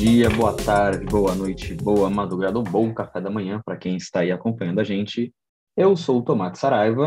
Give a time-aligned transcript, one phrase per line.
[0.00, 4.20] dia, boa tarde, boa noite, boa madrugada ou bom café da manhã para quem está
[4.20, 5.30] aí acompanhando a gente.
[5.76, 7.06] Eu sou o Tomate Saraiva.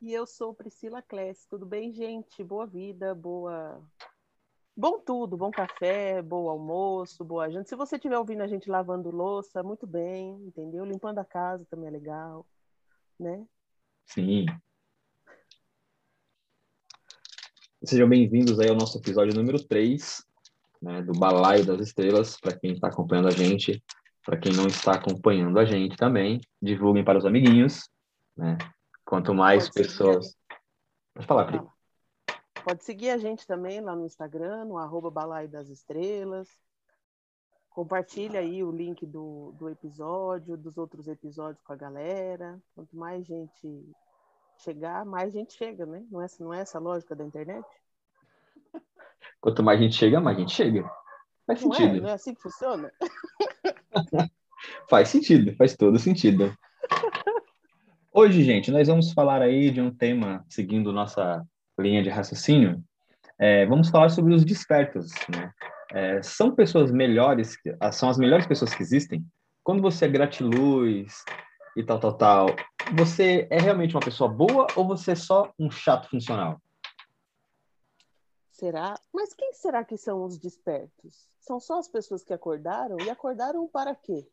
[0.00, 1.44] E eu sou Priscila Kless.
[1.50, 2.44] Tudo bem, gente?
[2.44, 3.82] Boa vida, boa.
[4.76, 7.68] Bom tudo, bom café, bom almoço, boa gente.
[7.68, 10.84] Se você estiver ouvindo a gente lavando louça, muito bem, entendeu?
[10.84, 12.46] Limpando a casa também é legal,
[13.18, 13.44] né?
[14.06, 14.46] Sim.
[17.82, 20.30] Sejam bem-vindos aí ao nosso episódio número 3
[20.82, 23.82] né, do Balaio das Estrelas, para quem está acompanhando a gente,
[24.24, 27.88] para quem não está acompanhando a gente também, divulguem para os amiguinhos,
[28.36, 28.58] né?
[29.04, 30.36] Quanto mais Pode pessoas.
[31.14, 31.60] Pode falar, Pri.
[32.64, 36.48] Pode seguir a gente também lá no Instagram, no arroba Balaio das Estrelas.
[37.70, 42.60] Compartilha aí o link do, do episódio, dos outros episódios com a galera.
[42.74, 43.92] Quanto mais gente
[44.58, 46.04] chegar, mais gente chega, né?
[46.10, 47.66] Não é, não é essa a lógica da internet?
[49.40, 50.84] Quanto mais a gente chega, mais a gente chega.
[51.46, 51.76] Faz não é?
[51.76, 51.96] sentido.
[51.96, 52.92] É, não é assim que funciona?
[54.88, 56.56] faz sentido, faz todo sentido.
[58.12, 61.42] Hoje, gente, nós vamos falar aí de um tema, seguindo nossa
[61.78, 62.82] linha de raciocínio,
[63.38, 65.50] é, vamos falar sobre os despertos, né?
[65.92, 67.56] É, são pessoas melhores,
[67.92, 69.24] são as melhores pessoas que existem?
[69.62, 71.24] Quando você é gratiluz
[71.76, 72.46] e tal, tal, tal,
[72.94, 76.60] você é realmente uma pessoa boa ou você é só um chato funcional?
[78.62, 78.96] Será?
[79.12, 81.28] Mas quem será que são os despertos?
[81.40, 82.96] São só as pessoas que acordaram?
[83.00, 84.24] E acordaram para quê?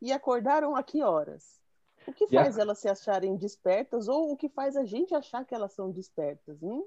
[0.00, 1.60] E acordaram a que horas?
[2.06, 2.62] O que faz a...
[2.62, 6.62] elas se acharem despertas ou o que faz a gente achar que elas são despertas?
[6.62, 6.84] Hein?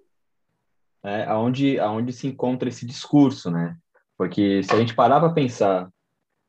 [1.03, 3.77] É, aonde, aonde se encontra esse discurso, né?
[4.17, 5.91] Porque se a gente parar para pensar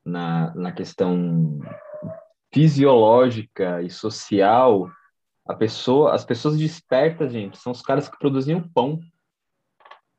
[0.05, 1.59] na, na questão
[2.53, 4.89] fisiológica e social,
[5.45, 8.97] a pessoa, as pessoas despertas, gente, são os caras que produzem o pão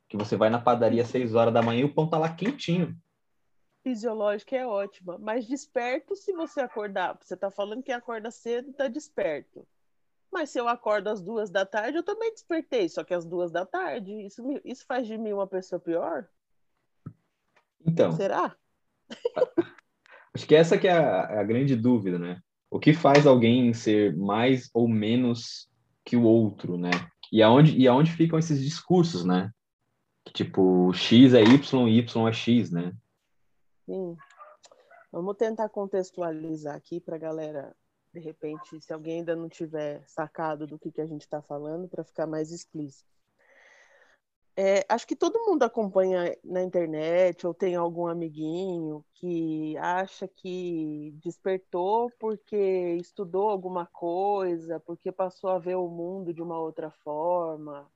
[0.09, 2.33] que você vai na padaria às 6 horas da manhã e o pão tá lá
[2.33, 2.97] quentinho.
[3.83, 7.17] Fisiológica é ótima, mas desperto se você acordar.
[7.21, 9.67] Você tá falando que acorda cedo e tá desperto.
[10.31, 13.51] Mas se eu acordo às duas da tarde, eu também despertei, só que às duas
[13.51, 14.13] da tarde.
[14.27, 16.29] Isso, isso faz de mim uma pessoa pior?
[17.87, 18.13] Então.
[18.13, 18.55] Será?
[20.35, 22.41] Acho que essa que é a, a grande dúvida, né?
[22.71, 25.69] O que faz alguém ser mais ou menos
[26.05, 26.91] que o outro, né?
[27.33, 29.51] E aonde, e aonde ficam esses discursos, né?
[30.33, 32.95] Tipo, X é Y, Y é X, né?
[33.87, 34.17] Sim.
[35.11, 37.75] Vamos tentar contextualizar aqui para a galera,
[38.13, 41.89] de repente, se alguém ainda não tiver sacado do que, que a gente está falando,
[41.89, 43.09] para ficar mais explícito.
[44.61, 51.15] É, acho que todo mundo acompanha na internet ou tem algum amiguinho que acha que
[51.23, 57.89] despertou porque estudou alguma coisa, porque passou a ver o mundo de uma outra forma,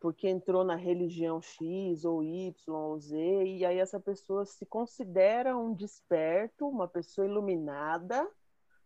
[0.00, 5.56] porque entrou na religião X ou Y ou Z, e aí essa pessoa se considera
[5.56, 8.26] um desperto, uma pessoa iluminada,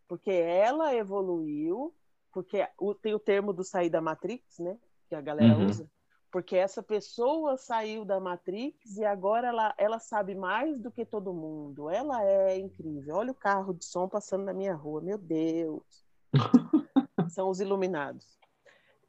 [0.08, 1.94] porque ela evoluiu,
[2.32, 2.66] porque
[3.00, 4.76] tem o termo do sair da Matrix, né?
[5.08, 5.66] Que a galera uhum.
[5.66, 5.88] usa.
[6.32, 11.32] Porque essa pessoa saiu da Matrix e agora ela, ela sabe mais do que todo
[11.32, 11.88] mundo.
[11.88, 13.14] Ela é incrível.
[13.14, 15.00] Olha o carro de som passando na minha rua.
[15.00, 16.04] Meu Deus.
[17.30, 18.36] São os iluminados.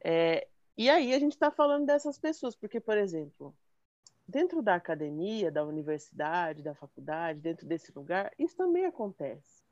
[0.04, 0.46] É,
[0.76, 3.54] e aí a gente está falando dessas pessoas, porque, por exemplo,
[4.28, 9.64] dentro da academia, da universidade, da faculdade, dentro desse lugar, isso também acontece.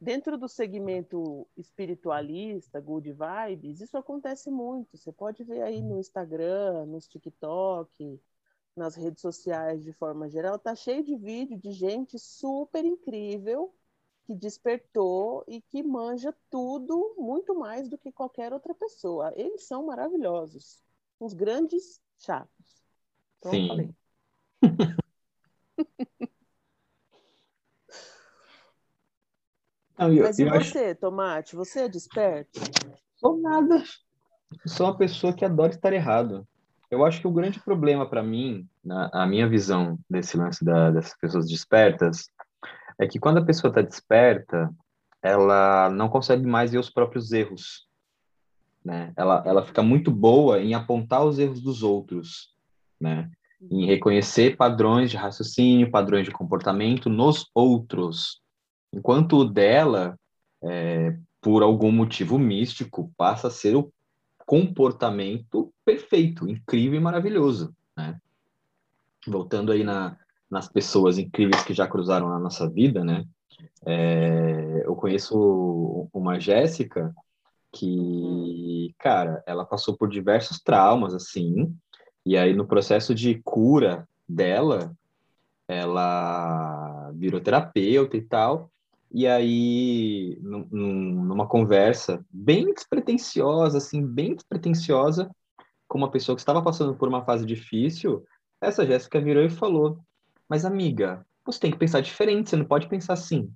[0.00, 4.96] Dentro do segmento espiritualista, good vibes, isso acontece muito.
[4.96, 8.20] Você pode ver aí no Instagram, nos TikTok,
[8.76, 13.72] nas redes sociais de forma geral, tá cheio de vídeo de gente super incrível
[14.32, 19.32] que despertou e que manja tudo muito mais do que qualquer outra pessoa.
[19.36, 20.82] Eles são maravilhosos,
[21.20, 22.82] uns grandes chatos.
[23.38, 23.94] Então, Sim.
[29.98, 30.94] Não, eu, Mas e você, acho...
[30.96, 31.54] Tomate?
[31.54, 32.58] Você é desperto?
[33.14, 33.84] Sou nada.
[34.66, 36.48] Sou uma pessoa que adora estar errado.
[36.90, 40.90] Eu acho que o grande problema para mim, na a minha visão desse lance da,
[40.90, 42.26] dessas pessoas despertas,
[43.02, 44.72] é que quando a pessoa está desperta,
[45.20, 47.88] ela não consegue mais ver os próprios erros.
[48.84, 49.12] Né?
[49.16, 52.54] Ela, ela fica muito boa em apontar os erros dos outros,
[53.00, 53.28] né?
[53.70, 58.40] em reconhecer padrões de raciocínio, padrões de comportamento nos outros.
[58.92, 60.16] Enquanto o dela,
[60.62, 63.92] é, por algum motivo místico, passa a ser o
[64.46, 67.74] comportamento perfeito, incrível e maravilhoso.
[67.96, 68.16] Né?
[69.26, 70.16] Voltando aí na,
[70.52, 73.24] nas pessoas incríveis que já cruzaram na nossa vida, né?
[73.86, 77.10] É, eu conheço uma Jéssica
[77.72, 81.74] que, cara, ela passou por diversos traumas, assim,
[82.26, 84.94] e aí no processo de cura dela,
[85.66, 88.70] ela virou terapeuta e tal.
[89.10, 95.30] E aí, numa conversa bem despretensiosa, assim, bem despretensiosa,
[95.88, 98.22] com uma pessoa que estava passando por uma fase difícil,
[98.60, 99.98] essa Jéssica virou e falou:
[100.52, 103.50] Mas, amiga, você tem que pensar diferente, você não pode pensar assim.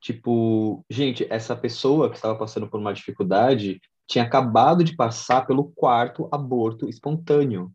[0.00, 5.70] Tipo, gente, essa pessoa que estava passando por uma dificuldade tinha acabado de passar pelo
[5.70, 7.72] quarto aborto espontâneo.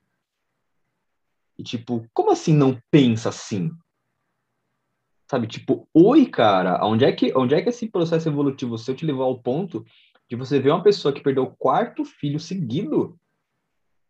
[1.58, 3.72] E, tipo, como assim não pensa assim?
[5.26, 9.06] Sabe, tipo, oi, cara, onde é que, onde é que esse processo evolutivo seu te
[9.06, 9.86] levou ao ponto
[10.30, 13.18] de você ver uma pessoa que perdeu o quarto filho seguido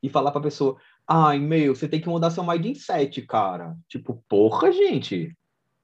[0.01, 0.75] e falar pra pessoa,
[1.11, 3.75] ai, meu, você tem que mudar seu mindset, cara.
[3.87, 5.35] Tipo, porra, gente.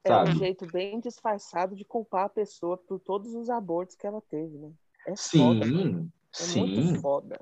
[0.06, 0.30] Sabe?
[0.30, 4.22] É um jeito bem disfarçado de culpar a pessoa por todos os abortos que ela
[4.22, 4.72] teve, né?
[5.06, 6.60] É sim, foda, é sim.
[6.60, 7.40] muito foda.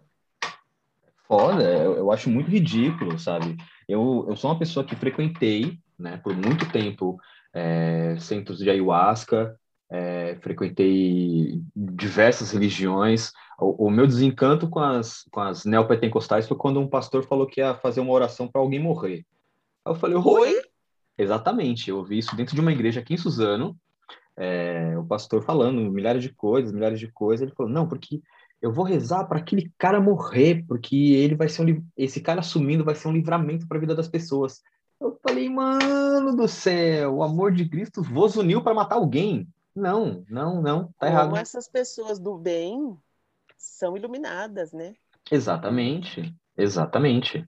[1.27, 3.57] Foda, eu, eu acho muito ridículo, sabe?
[3.87, 7.19] Eu, eu sou uma pessoa que frequentei, né, por muito tempo,
[7.53, 9.59] é, centros de ayahuasca,
[9.91, 13.31] é, frequentei diversas religiões.
[13.59, 17.61] O, o, meu desencanto com as, com as neopentecostais foi quando um pastor falou que
[17.61, 19.25] ia fazer uma oração para alguém morrer.
[19.85, 20.61] Eu falei, oi?
[21.17, 23.77] Exatamente, eu ouvi isso dentro de uma igreja aqui em Suzano,
[24.35, 27.45] é, o pastor falando milhares de coisas, milhares de coisas.
[27.45, 28.21] Ele falou, não, porque
[28.61, 32.83] eu vou rezar para aquele cara morrer, porque ele vai ser um, esse cara assumindo
[32.83, 34.61] vai ser um livramento para a vida das pessoas.
[34.99, 39.47] Eu falei, mano do céu, o amor de Cristo vos uniu para matar alguém.
[39.75, 41.29] Não, não, não, tá errado.
[41.29, 42.97] Como essas pessoas do bem
[43.57, 44.93] são iluminadas, né?
[45.29, 47.47] Exatamente, exatamente.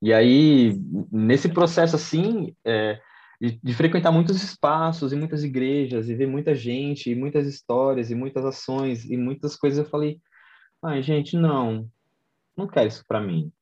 [0.00, 0.80] E aí,
[1.10, 3.00] nesse processo assim, é,
[3.40, 8.10] de, de, frequentar muitos espaços e muitas igrejas, e ver muita gente, e muitas histórias,
[8.10, 10.20] e muitas ações, e muitas coisas, eu falei,
[10.82, 11.90] ai, gente, não,
[12.56, 13.52] não quero isso para mim.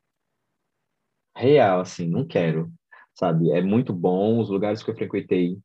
[1.34, 2.72] Real, assim, não quero
[3.14, 3.50] sabe?
[3.50, 5.58] É muito bom, os lugares que eu frequentei,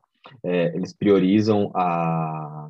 [0.44, 2.70] é, eles priorizam a,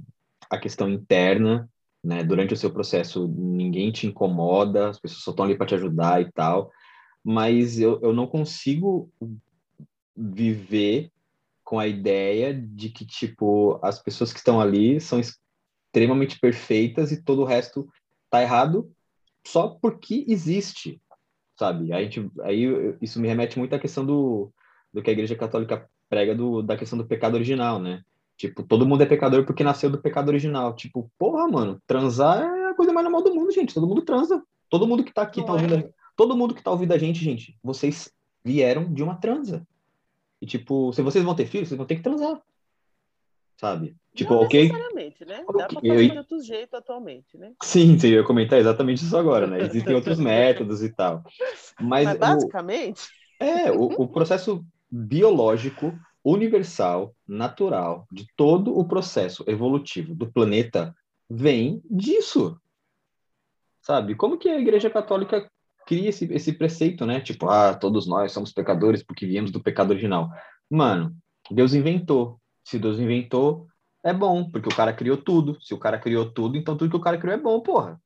[0.49, 1.69] a questão interna,
[2.03, 2.23] né?
[2.23, 6.21] Durante o seu processo, ninguém te incomoda, as pessoas só estão ali para te ajudar
[6.21, 6.71] e tal,
[7.23, 9.11] mas eu, eu não consigo
[10.15, 11.11] viver
[11.63, 17.21] com a ideia de que, tipo, as pessoas que estão ali são extremamente perfeitas e
[17.21, 17.87] todo o resto
[18.29, 18.89] tá errado
[19.45, 21.01] só porque existe,
[21.57, 21.91] sabe?
[21.91, 22.65] A gente, aí
[23.01, 24.51] isso me remete muito à questão do,
[24.93, 28.03] do que a Igreja Católica prega do, da questão do pecado original, né?
[28.37, 30.75] Tipo, todo mundo é pecador porque nasceu do pecado original.
[30.75, 33.73] Tipo, porra, mano, transar é a coisa mais normal do mundo, gente.
[33.73, 34.43] Todo mundo transa.
[34.69, 35.75] Todo mundo que tá aqui Não tá ouvindo.
[35.75, 35.89] É.
[36.15, 38.11] Todo mundo que tá ouvindo a gente, gente, vocês
[38.43, 39.65] vieram de uma transa.
[40.41, 42.39] E, tipo, se vocês vão ter filhos, vocês vão ter que transar.
[43.57, 43.95] Sabe?
[44.13, 44.63] Tipo, Não ok.
[44.67, 45.37] Necessariamente, né?
[45.37, 45.67] Dá okay.
[45.67, 46.11] pra fazer eu...
[46.11, 47.53] de outro jeito atualmente, né?
[47.63, 49.61] Sim, sim, eu ia comentar exatamente isso agora, né?
[49.61, 51.23] Existem outros métodos e tal.
[51.81, 53.07] Mas, Mas basicamente.
[53.41, 53.43] O...
[53.43, 60.95] É, o, o processo biológico, universal, natural, de todo o processo evolutivo do planeta
[61.29, 62.59] vem disso.
[63.81, 64.15] Sabe?
[64.15, 65.49] Como que a Igreja Católica
[65.85, 67.21] cria esse, esse preceito, né?
[67.21, 70.29] Tipo, ah, todos nós somos pecadores porque viemos do pecado original.
[70.69, 71.15] Mano,
[71.49, 72.39] Deus inventou.
[72.63, 73.67] Se Deus inventou,
[74.03, 75.57] é bom, porque o cara criou tudo.
[75.61, 78.01] Se o cara criou tudo, então tudo que o cara criou é bom, porra.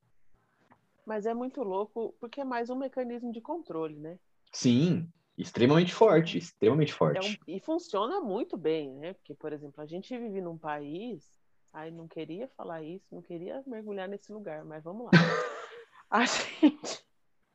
[1.04, 4.20] Mas é muito louco, porque é mais um mecanismo de controle, né?
[4.54, 5.08] Sim,
[5.42, 7.40] Extremamente forte, extremamente forte.
[7.48, 9.14] É um, e funciona muito bem, né?
[9.14, 11.28] Porque, por exemplo, a gente vive num país.
[11.74, 15.12] Ai, não queria falar isso, não queria mergulhar nesse lugar, mas vamos lá.
[16.12, 17.04] a gente.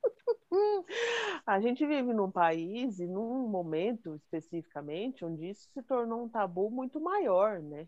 [1.47, 6.69] a gente vive num país e num momento especificamente onde isso se tornou um tabu
[6.69, 7.87] muito maior, né?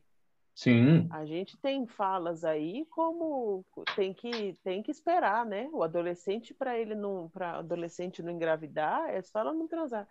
[0.59, 1.07] Sim.
[1.13, 5.71] A gente tem falas aí como tem que tem que esperar, né?
[5.73, 10.09] O adolescente para ele não para adolescente não engravidar é só ela não transar.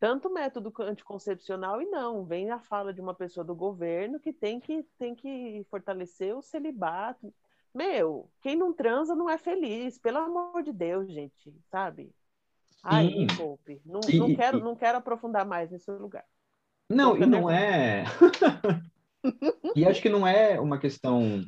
[0.00, 4.58] Tanto método anticoncepcional e não, vem a fala de uma pessoa do governo que tem
[4.58, 7.32] que tem que fortalecer o celibato.
[7.72, 12.12] Meu, quem não transa não é feliz, pelo amor de Deus, gente, sabe?
[12.82, 13.80] Ai, me poupe.
[13.86, 16.24] Não, não quero não quero aprofundar mais nesse lugar.
[16.90, 18.02] Não, e não é
[19.74, 21.42] E acho que não é uma questão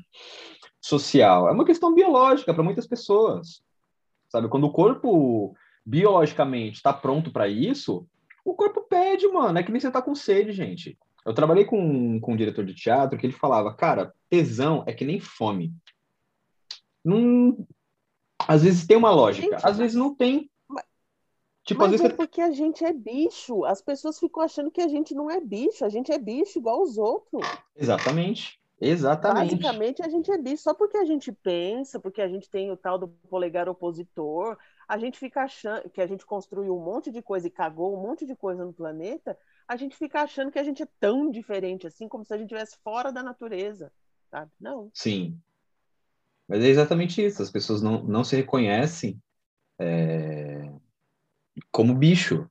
[0.81, 3.63] social, é uma questão biológica para muitas pessoas.
[4.29, 5.55] Sabe, quando o corpo
[5.85, 8.07] biologicamente está pronto para isso,
[8.45, 9.59] o corpo pede, mano.
[9.59, 10.99] É que nem você tá com sede, gente.
[11.25, 15.05] Eu trabalhei com, com um diretor de teatro que ele falava, cara, tesão é que
[15.05, 15.73] nem fome.
[17.05, 17.67] Não...
[18.47, 20.51] Às vezes tem uma lógica, às vezes não tem.
[21.67, 23.65] Tipo, Mas é porque a gente é bicho.
[23.65, 25.85] As pessoas ficam achando que a gente não é bicho.
[25.85, 27.45] A gente é bicho igual os outros.
[27.75, 28.61] Exatamente.
[28.81, 29.57] Exatamente.
[29.57, 30.63] Basicamente, a gente é bicho.
[30.63, 34.57] Só porque a gente pensa, porque a gente tem o tal do polegar opositor,
[34.87, 38.01] a gente fica achando que a gente construiu um monte de coisa e cagou um
[38.01, 41.85] monte de coisa no planeta, a gente fica achando que a gente é tão diferente
[41.85, 43.91] assim, como se a gente estivesse fora da natureza,
[44.31, 44.53] sabe?
[44.61, 44.89] Não.
[44.95, 45.37] Sim.
[46.47, 47.43] Mas é exatamente isso.
[47.43, 49.21] As pessoas não, não se reconhecem
[49.81, 50.71] é,
[51.71, 52.49] como bicho.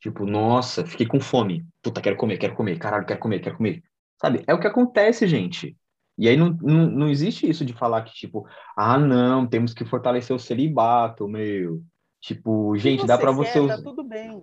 [0.00, 1.66] Tipo, nossa, fiquei com fome.
[1.82, 2.78] Puta, quero comer, quero comer.
[2.78, 3.82] Caralho, quero comer, quero comer.
[4.20, 4.42] Sabe?
[4.46, 5.76] É o que acontece, gente.
[6.18, 8.46] E aí não, não, não existe isso de falar que, tipo,
[8.76, 11.82] ah, não, temos que fortalecer o celibato, meu.
[12.20, 13.60] Tipo, gente, dá para você.
[13.60, 14.42] Quer, tá tudo bem.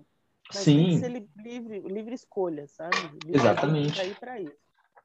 [0.51, 0.75] Sim.
[0.75, 2.95] Tem que ser livre, livre escolha, sabe?
[3.25, 4.15] Livre Exatamente.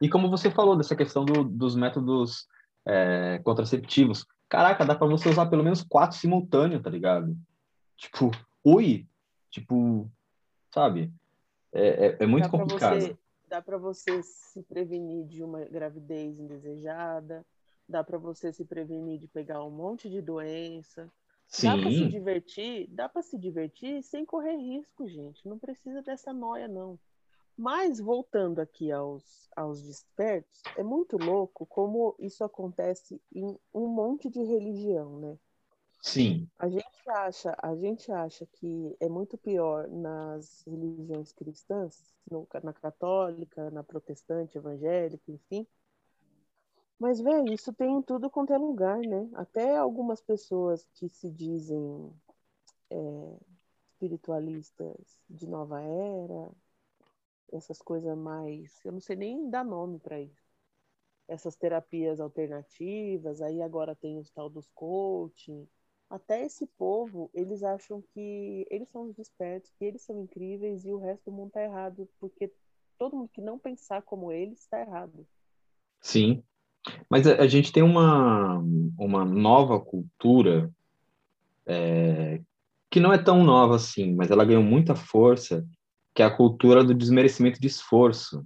[0.01, 2.47] E como você falou dessa questão do, dos métodos
[2.87, 7.37] é, contraceptivos, caraca, dá para você usar pelo menos quatro simultâneos, tá ligado?
[7.97, 8.31] Tipo,
[8.75, 9.09] oi,
[9.51, 10.11] tipo,
[10.73, 11.13] sabe?
[11.73, 13.01] É, é, é muito dá complicado.
[13.01, 17.45] Você, dá para você se prevenir de uma gravidez indesejada,
[17.89, 21.11] dá para você se prevenir de pegar um monte de doença.
[21.47, 21.67] Sim.
[21.69, 25.49] Dá para se divertir, dá para se divertir sem correr risco, gente.
[25.49, 26.99] Não precisa dessa noia, não.
[27.57, 34.29] Mas voltando aqui aos, aos despertos, é muito louco como isso acontece em um monte
[34.29, 35.39] de religião, né?
[36.03, 36.49] Sim.
[36.59, 42.73] A gente acha, a gente acha que é muito pior nas religiões cristãs, no, na
[42.73, 45.67] católica, na protestante, evangélica, enfim.
[46.99, 49.29] Mas, velho, isso tem em tudo quanto é lugar, né?
[49.35, 52.13] Até algumas pessoas que se dizem
[52.91, 52.97] é,
[53.93, 56.51] espiritualistas de nova era,
[57.53, 58.81] essas coisas mais.
[58.85, 60.43] Eu não sei nem dar nome para isso.
[61.29, 65.69] Essas terapias alternativas, aí agora tem os tal dos coaching.
[66.11, 70.93] Até esse povo, eles acham que eles são os despertos, que eles são incríveis e
[70.93, 72.51] o resto do mundo tá errado, porque
[72.99, 75.27] todo mundo que não pensar como eles está errado.
[76.01, 76.43] Sim.
[77.11, 78.59] Mas a, a, gente tem uma,
[78.99, 80.73] uma nova cultura
[81.67, 82.41] é,
[82.91, 85.67] que não é tão nova assim, mas ela ganhou muita força,
[86.15, 88.45] que é a cultura do desmerecimento de esforço,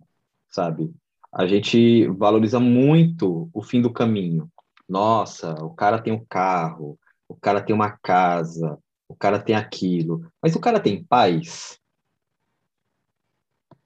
[0.49, 0.92] sabe?
[1.33, 4.50] A gente valoriza muito o fim do caminho.
[4.88, 6.99] Nossa, o cara tem um carro,
[7.33, 11.79] o cara tem uma casa, o cara tem aquilo, mas o cara tem paz.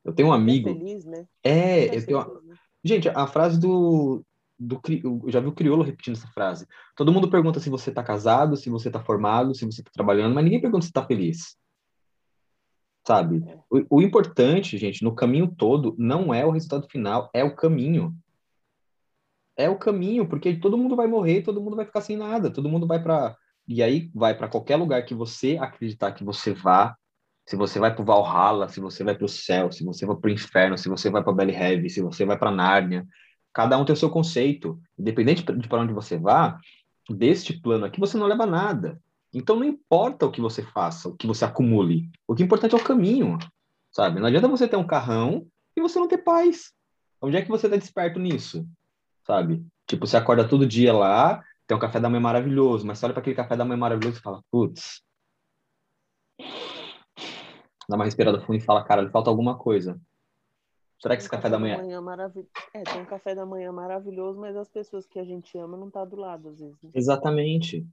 [0.04, 0.68] Eu tenho um amigo.
[0.68, 1.26] É feliz, né?
[1.42, 2.18] É, eu tenho.
[2.18, 2.40] Uma...
[2.42, 2.56] Né?
[2.84, 4.24] Gente, a frase do
[4.58, 6.66] do eu já vi o crioulo repetindo essa frase.
[6.96, 10.34] Todo mundo pergunta se você está casado, se você está formado, se você está trabalhando,
[10.34, 11.56] mas ninguém pergunta se está feliz.
[13.06, 13.44] Sabe?
[13.46, 13.58] É.
[13.70, 18.16] O, o, importante, gente, no caminho todo, não é o resultado final, é o caminho.
[19.56, 22.68] É o caminho, porque todo mundo vai morrer, todo mundo vai ficar sem nada, todo
[22.68, 23.36] mundo vai para
[23.68, 26.96] e aí vai para qualquer lugar que você acreditar que você vá.
[27.48, 30.16] Se você vai para o Valhalla, se você vai para o céu, se você vai
[30.16, 33.06] para o inferno, se você vai para Belly Heavy, se você vai para Nárnia,
[33.56, 34.78] Cada um tem o seu conceito.
[34.98, 36.60] Independente de para onde você vá,
[37.08, 39.00] deste plano aqui você não leva nada.
[39.32, 42.10] Então não importa o que você faça, o que você acumule.
[42.28, 43.38] O que é importante é o caminho,
[43.90, 44.20] sabe?
[44.20, 46.70] Não adianta você ter um carrão e você não ter paz.
[47.18, 48.68] Onde é que você está desperto nisso,
[49.26, 49.66] sabe?
[49.86, 53.12] Tipo, você acorda todo dia lá, tem um café da manhã maravilhoso, mas você olha
[53.12, 55.02] para aquele café da manhã maravilhoso e fala, putz,
[57.88, 60.00] dá uma respirada fundo e fala, cara, falta alguma coisa.
[61.02, 62.00] Será que esse café, café da manhã.
[62.00, 62.32] manhã.
[62.72, 65.90] É, tem um café da manhã maravilhoso, mas as pessoas que a gente ama não
[65.90, 66.82] tá do lado, às vezes.
[66.82, 66.90] Né?
[66.94, 67.86] Exatamente.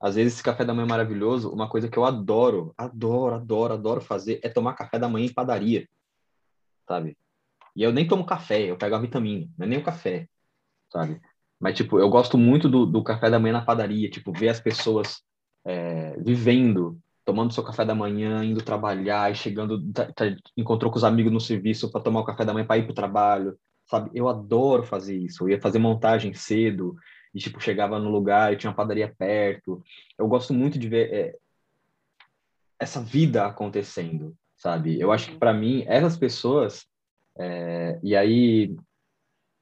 [0.00, 4.00] Às vezes esse café da manhã maravilhoso, uma coisa que eu adoro, adoro, adoro, adoro
[4.00, 5.88] fazer é tomar café da manhã em padaria.
[6.86, 7.16] Sabe?
[7.76, 10.28] E eu nem tomo café, eu pego a vitamina, não é nem o café,
[10.90, 11.20] sabe?
[11.60, 14.60] Mas, tipo, eu gosto muito do, do café da manhã na padaria, tipo, ver as
[14.60, 15.22] pessoas
[15.64, 20.24] é, vivendo tomando seu café da manhã, indo trabalhar e chegando, tá, tá,
[20.56, 22.92] encontrou com os amigos no serviço para tomar o café da manhã para ir para
[22.92, 23.54] o trabalho,
[23.84, 24.10] sabe?
[24.14, 25.44] Eu adoro fazer isso.
[25.44, 26.96] Eu ia fazer montagem cedo
[27.34, 29.82] e tipo chegava no lugar e tinha uma padaria perto.
[30.16, 31.36] Eu gosto muito de ver é,
[32.78, 34.98] essa vida acontecendo, sabe?
[34.98, 36.86] Eu acho que para mim essas pessoas
[37.38, 38.74] é, e aí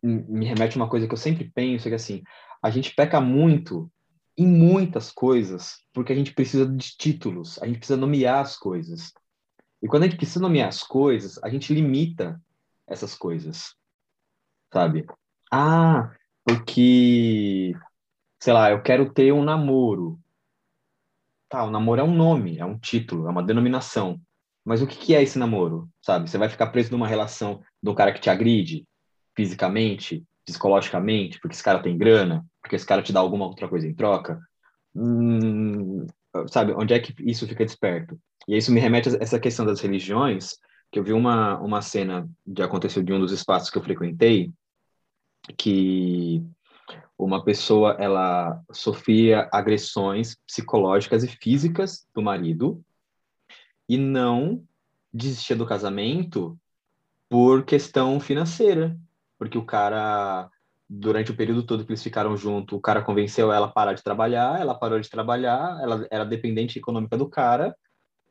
[0.06, 2.22] me remete a uma coisa que eu sempre penso que assim
[2.62, 3.90] a gente peca muito
[4.36, 9.12] em muitas coisas, porque a gente precisa de títulos, a gente precisa nomear as coisas.
[9.82, 12.40] E quando a gente precisa nomear as coisas, a gente limita
[12.86, 13.74] essas coisas,
[14.72, 15.06] sabe?
[15.50, 17.74] Ah, porque,
[18.40, 20.18] sei lá, eu quero ter um namoro.
[21.48, 24.20] Tá, o namoro é um nome, é um título, é uma denominação.
[24.64, 26.28] Mas o que, é esse namoro, sabe?
[26.28, 28.84] Você vai ficar preso numa relação um cara que te agride
[29.36, 33.86] fisicamente, psicologicamente, porque esse cara tem grana, porque esse cara te dá alguma outra coisa
[33.86, 34.40] em troca,
[34.94, 36.06] hum,
[36.48, 38.18] sabe, onde é que isso fica desperto?
[38.48, 40.56] E isso me remete a essa questão das religiões,
[40.90, 44.52] que eu vi uma, uma cena de aconteceu de um dos espaços que eu frequentei,
[45.58, 46.42] que
[47.18, 52.82] uma pessoa ela sofria agressões psicológicas e físicas do marido
[53.88, 54.62] e não
[55.12, 56.58] desistia do casamento
[57.28, 58.96] por questão financeira,
[59.38, 60.50] porque o cara
[60.88, 64.02] durante o período todo que eles ficaram junto, o cara convenceu ela a parar de
[64.02, 67.76] trabalhar, ela parou de trabalhar, ela era dependente econômica do cara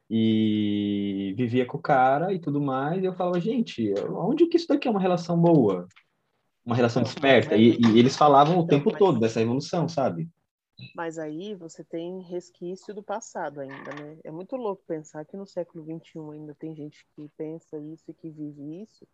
[0.10, 3.02] e vivia com o cara e tudo mais.
[3.02, 5.88] E eu falava, gente, onde que isso daqui é uma relação boa?
[6.66, 7.56] Uma relação desperta?
[7.56, 10.30] E, e, eles falavam o tempo todo dessa evolução, sabe?
[10.96, 14.18] Mas aí você tem resquício do passado ainda, né?
[14.24, 18.14] É muito louco pensar que no século XXI ainda tem gente que pensa isso e
[18.14, 19.08] que vive isso.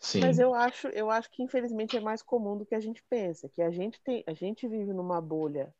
[0.00, 0.20] Sim.
[0.20, 3.48] Mas eu acho, eu acho que infelizmente é mais comum do que a gente pensa,
[3.48, 5.74] que a gente tem, a gente vive numa bolha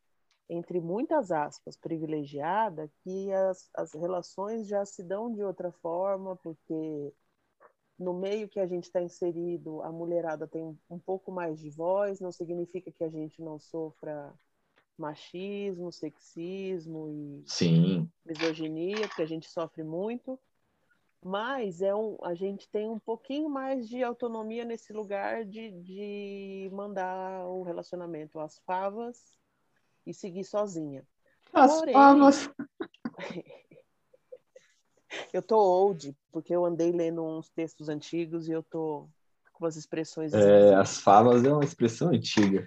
[0.49, 7.13] entre muitas aspas privilegiada, que as, as relações já se dão de outra forma, porque
[7.97, 12.19] no meio que a gente está inserido, a mulherada tem um pouco mais de voz,
[12.19, 14.33] não significa que a gente não sofra
[14.97, 18.11] machismo, sexismo e Sim.
[18.25, 20.39] misoginia, porque a gente sofre muito,
[21.23, 26.69] mas é um, a gente tem um pouquinho mais de autonomia nesse lugar de, de
[26.73, 29.17] mandar o relacionamento às favas
[30.05, 31.05] e seguir sozinha.
[31.53, 32.49] As Porém, favas.
[35.31, 39.07] eu tô old, porque eu andei lendo uns textos antigos e eu tô
[39.53, 40.33] com as expressões.
[40.33, 42.65] É, as favas é uma expressão antiga.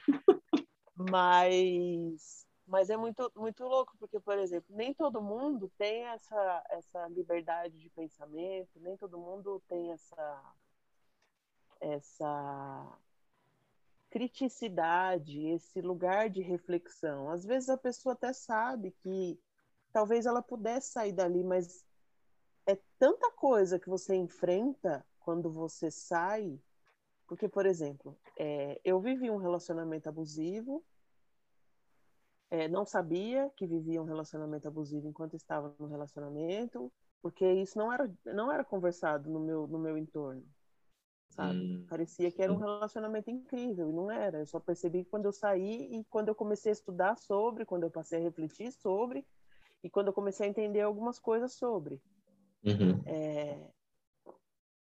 [0.96, 7.08] Mas, mas é muito, muito louco, porque, por exemplo, nem todo mundo tem essa, essa
[7.08, 10.54] liberdade de pensamento, nem todo mundo tem essa,
[11.80, 12.98] essa
[14.10, 17.30] criticidade, esse lugar de reflexão.
[17.30, 19.38] Às vezes a pessoa até sabe que
[19.92, 21.84] talvez ela pudesse sair dali, mas
[22.66, 26.58] é tanta coisa que você enfrenta quando você sai
[27.26, 30.84] porque, por exemplo, é, eu vivi um relacionamento abusivo,
[32.54, 37.92] é, não sabia que vivia um relacionamento abusivo enquanto estava no relacionamento, porque isso não
[37.92, 40.44] era, não era conversado no meu, no meu entorno,
[41.30, 41.58] sabe?
[41.58, 41.86] Hum.
[41.88, 44.38] Parecia que era um relacionamento incrível, e não era.
[44.38, 47.90] Eu só percebi quando eu saí e quando eu comecei a estudar sobre, quando eu
[47.90, 49.26] passei a refletir sobre,
[49.82, 52.00] e quando eu comecei a entender algumas coisas sobre.
[52.64, 53.02] Uhum.
[53.04, 53.58] É,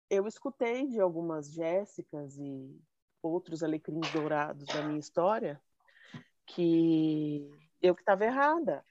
[0.09, 2.79] eu escutei de algumas Jéssicas e
[3.21, 5.61] outros alecrins dourados da minha história
[6.47, 8.83] que eu que estava errada,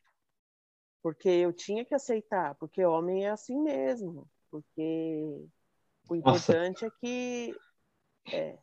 [1.03, 5.49] porque eu tinha que aceitar, porque homem é assim mesmo, porque
[6.09, 6.87] o importante nossa.
[6.87, 7.57] é que
[8.33, 8.59] é,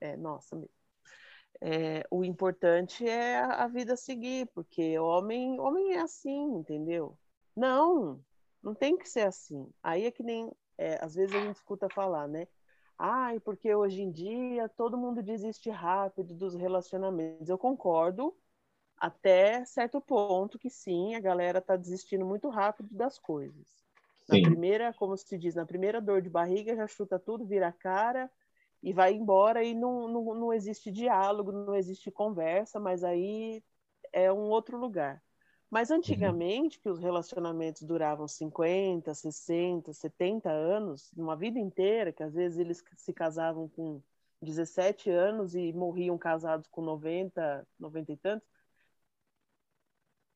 [0.00, 0.56] é nossa
[1.60, 7.18] é, o importante é a, a vida seguir, porque homem homem é assim, entendeu?
[7.56, 8.22] Não,
[8.62, 9.72] não tem que ser assim.
[9.82, 12.46] Aí é que nem é, às vezes a gente escuta falar, né?
[12.98, 17.48] Ai, porque hoje em dia todo mundo desiste rápido dos relacionamentos.
[17.48, 18.36] Eu concordo
[18.98, 23.84] até certo ponto que sim, a galera está desistindo muito rápido das coisas.
[24.28, 24.40] Na sim.
[24.40, 28.30] primeira, como se diz, na primeira dor de barriga já chuta tudo, vira a cara
[28.82, 33.64] e vai embora e não, não, não existe diálogo, não existe conversa, mas aí
[34.12, 35.23] é um outro lugar.
[35.74, 35.96] Mas uhum.
[35.96, 42.60] antigamente, que os relacionamentos duravam 50, 60, 70 anos, uma vida inteira, que às vezes
[42.60, 44.00] eles se casavam com
[44.40, 48.48] 17 anos e morriam casados com 90, 90 e tantos.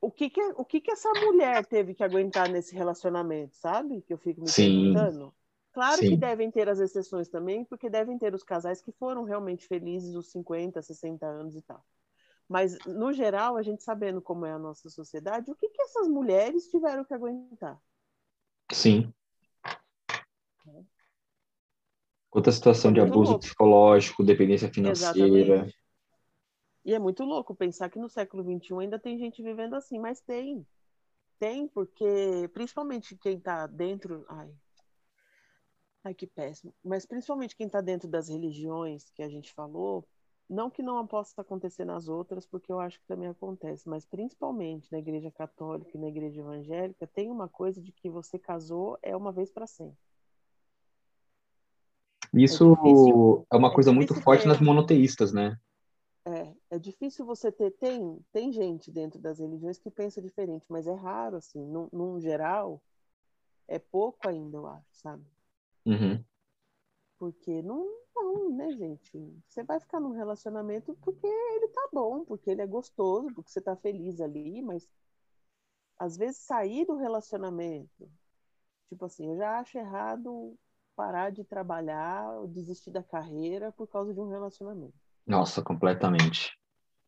[0.00, 4.02] O que que, o que que essa mulher teve que aguentar nesse relacionamento, sabe?
[4.02, 4.92] Que eu fico me Sim.
[4.92, 5.32] perguntando.
[5.72, 6.08] Claro Sim.
[6.08, 10.16] que devem ter as exceções também, porque devem ter os casais que foram realmente felizes
[10.16, 11.84] os 50, 60 anos e tal.
[12.48, 16.08] Mas, no geral, a gente sabendo como é a nossa sociedade, o que, que essas
[16.08, 17.78] mulheres tiveram que aguentar?
[18.72, 19.12] Sim.
[22.30, 23.44] Outra situação é de abuso louco.
[23.44, 25.36] psicológico, dependência financeira.
[25.36, 25.78] Exatamente.
[26.84, 30.20] E é muito louco pensar que no século XXI ainda tem gente vivendo assim, mas
[30.20, 30.66] tem.
[31.38, 34.24] Tem, porque principalmente quem está dentro.
[34.28, 34.50] Ai,
[36.02, 36.74] ai, que péssimo.
[36.82, 40.06] Mas principalmente quem está dentro das religiões que a gente falou,
[40.48, 44.90] não que não possa acontecer nas outras, porque eu acho que também acontece, mas principalmente
[44.90, 49.16] na igreja católica e na igreja evangélica, tem uma coisa de que você casou é
[49.16, 49.98] uma vez para sempre.
[52.32, 52.76] Isso
[53.50, 55.58] é, é uma coisa é muito forte ter, nas monoteístas, né?
[56.24, 57.70] É, é difícil você ter.
[57.72, 61.64] Tem, tem gente dentro das religiões que pensa diferente, mas é raro, assim.
[61.66, 62.82] Num, num geral,
[63.66, 65.24] é pouco ainda, eu acho, sabe?
[65.86, 66.22] Uhum.
[67.18, 69.18] Porque não, não, né, gente?
[69.48, 73.60] Você vai ficar num relacionamento porque ele tá bom, porque ele é gostoso, porque você
[73.60, 74.88] tá feliz ali, mas
[75.98, 78.08] às vezes sair do relacionamento,
[78.88, 80.56] tipo assim, eu já acho errado
[80.94, 84.98] parar de trabalhar, desistir da carreira por causa de um relacionamento.
[85.26, 86.58] Nossa, completamente.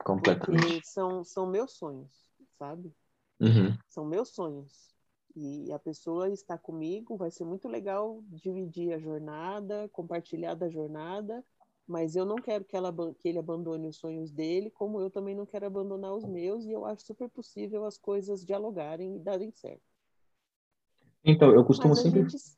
[0.04, 0.62] Completamente.
[0.62, 2.24] Porque são, são meus sonhos,
[2.58, 2.94] sabe?
[3.40, 3.76] Uhum.
[3.88, 4.89] São meus sonhos.
[5.36, 11.44] E a pessoa está comigo, vai ser muito legal dividir a jornada, compartilhar da jornada,
[11.86, 15.34] mas eu não quero que, ela, que ele abandone os sonhos dele, como eu também
[15.34, 19.50] não quero abandonar os meus, e eu acho super possível as coisas dialogarem e darem
[19.52, 19.82] certo.
[21.24, 22.28] Então, eu costumo sempre.
[22.28, 22.56] Gente...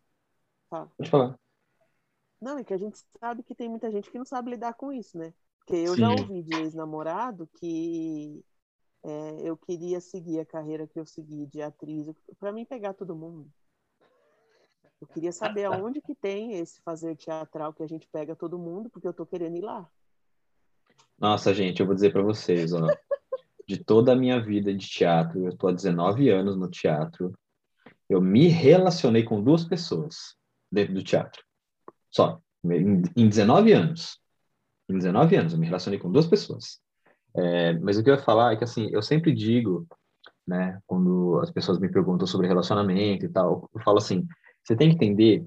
[0.69, 0.91] Fala.
[0.97, 1.39] Pode falar.
[2.41, 4.93] Não, é que a gente sabe que tem muita gente que não sabe lidar com
[4.93, 5.33] isso, né?
[5.59, 6.01] Porque eu Sim.
[6.01, 8.45] já ouvi de ex-namorado que
[9.05, 13.17] é, eu queria seguir a carreira que eu segui de atriz, para mim pegar todo
[13.17, 13.51] mundo.
[15.01, 18.89] Eu queria saber aonde que tem esse fazer teatral que a gente pega todo mundo,
[18.89, 19.89] porque eu tô querendo ir lá.
[21.19, 22.87] Nossa, gente, eu vou dizer para vocês, ó,
[23.67, 27.33] de toda a minha vida de teatro, eu tô há 19 anos no teatro,
[28.09, 30.37] eu me relacionei com duas pessoas
[30.71, 31.43] dentro do teatro.
[32.11, 34.21] Só, em 19 anos.
[34.89, 36.82] Em 19 anos, eu me relacionei com duas pessoas.
[37.35, 39.87] É, mas o que eu ia falar é que, assim, eu sempre digo,
[40.47, 44.27] né, quando as pessoas me perguntam sobre relacionamento e tal, eu falo assim,
[44.63, 45.45] você tem que entender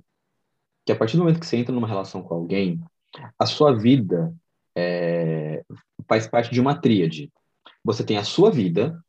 [0.86, 2.80] que a partir do momento que você entra numa relação com alguém,
[3.38, 4.34] a sua vida
[4.76, 5.64] é,
[6.08, 7.32] faz parte de uma tríade.
[7.84, 9.00] Você tem a sua vida,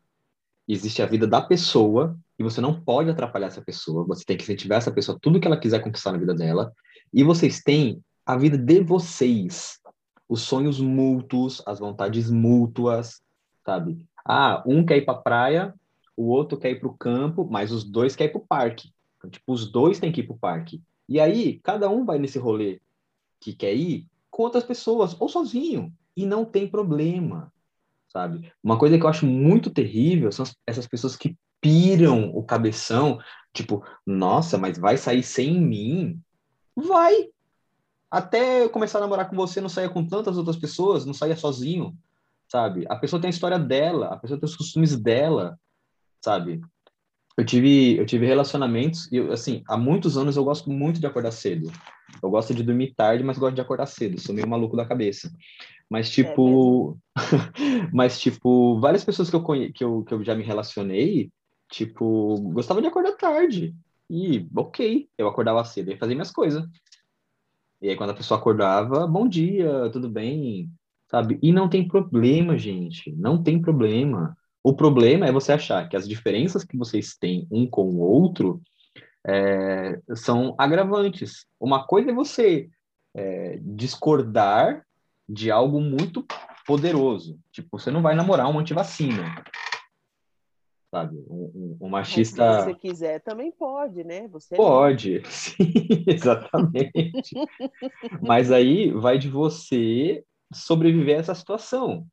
[0.69, 4.43] existe a vida da pessoa, e você não pode atrapalhar essa pessoa, você tem que
[4.43, 6.73] incentivar essa pessoa tudo que ela quiser conquistar na vida dela,
[7.13, 9.79] e vocês têm a vida de vocês,
[10.29, 13.23] os sonhos mútuos, as vontades mútuas,
[13.65, 14.05] sabe?
[14.25, 15.75] Ah, um quer ir para praia,
[16.17, 18.93] o outro quer ir para o campo, mas os dois querem ir para o parque.
[19.19, 20.83] Então, tipo, os dois têm que ir para o parque.
[21.09, 22.81] E aí, cada um vai nesse rolê
[23.41, 25.93] que quer ir com outras pessoas, ou sozinho.
[26.17, 27.53] E não tem problema,
[28.09, 28.51] sabe?
[28.63, 33.19] Uma coisa que eu acho muito terrível são essas pessoas que piram o cabeção,
[33.53, 36.21] tipo, nossa, mas vai sair sem mim?
[36.75, 37.29] Vai,
[38.17, 41.37] até eu começar a namorar com você, não saía com tantas outras pessoas, não saía
[41.37, 41.95] sozinho,
[42.49, 42.87] sabe?
[42.89, 45.61] A pessoa tem a história dela, a pessoa tem os costumes dela,
[46.25, 46.63] sabe?
[47.37, 51.31] Eu tive, eu tive relacionamentos e, assim, há muitos anos eu gosto muito de acordar
[51.31, 51.71] cedo.
[52.23, 54.19] Eu gosto de dormir tarde, mas gosto de acordar cedo.
[54.19, 55.31] Sou meio maluco da cabeça.
[55.91, 56.97] Mas, tipo...
[57.19, 57.21] É
[57.93, 59.71] mas, tipo, várias pessoas que eu, conhe...
[59.75, 61.31] que, eu, que eu já me relacionei,
[61.71, 63.77] tipo, gostava de acordar tarde.
[64.09, 66.65] E, ok, eu acordava cedo e fazia minhas coisas.
[67.87, 70.69] E aí, quando a pessoa acordava, bom dia, tudo bem,
[71.09, 71.39] sabe?
[71.41, 74.37] E não tem problema, gente, não tem problema.
[74.61, 78.61] O problema é você achar que as diferenças que vocês têm um com o outro
[79.25, 81.47] é, são agravantes.
[81.61, 82.69] Uma coisa é você
[83.15, 84.85] é, discordar
[85.29, 86.27] de algo muito
[86.67, 87.39] poderoso.
[87.53, 89.45] Tipo, você não vai namorar uma antivacina
[90.97, 91.23] sabe?
[91.29, 92.45] Um, um, machista.
[92.45, 94.27] Mas se você quiser, também pode, né?
[94.29, 97.35] Você é pode, sim, exatamente.
[98.23, 102.07] Mas aí vai de você sobreviver a essa situação,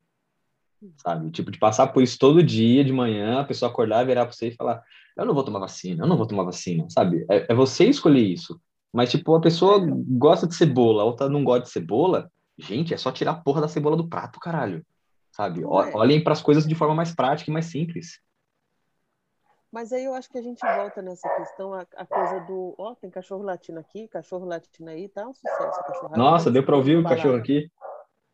[0.98, 1.32] sabe?
[1.32, 4.50] Tipo, de passar por isso todo dia de manhã, a pessoa acordar, virar para você
[4.50, 4.82] e falar:
[5.16, 7.26] Eu não vou tomar vacina, eu não vou tomar vacina, sabe?
[7.30, 8.60] É, é você escolher isso.
[8.92, 9.88] Mas, tipo, a pessoa é.
[9.90, 12.30] gosta de cebola, a outra não gosta de cebola.
[12.60, 14.86] Gente, é só tirar a porra da cebola do prato, caralho.
[15.32, 15.66] Sabe?
[15.66, 18.20] Olhem para as coisas de forma mais prática e mais simples.
[19.74, 22.76] Mas aí eu acho que a gente volta nessa questão, a, a coisa do.
[22.78, 25.84] Ó, oh, tem cachorro latino aqui, cachorro latino aí, tá um sucesso.
[25.84, 27.72] Cachorro Nossa, deu para ouvir o cachorro aqui?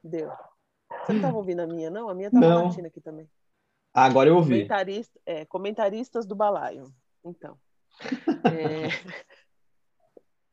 [0.03, 0.29] Deu.
[0.29, 2.09] Você não estava ouvindo a minha, não?
[2.09, 3.25] A minha estava latindo aqui também.
[3.93, 4.55] Ah, agora eu ouvi.
[4.55, 6.93] Comentarista, é, comentaristas do balaio.
[7.23, 7.57] Então.
[8.43, 8.89] É...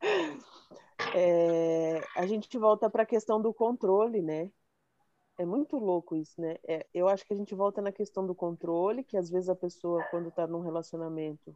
[1.18, 4.52] é, a gente volta para a questão do controle, né?
[5.38, 6.56] É muito louco isso, né?
[6.66, 9.54] É, eu acho que a gente volta na questão do controle, que às vezes a
[9.54, 11.54] pessoa, quando está num relacionamento.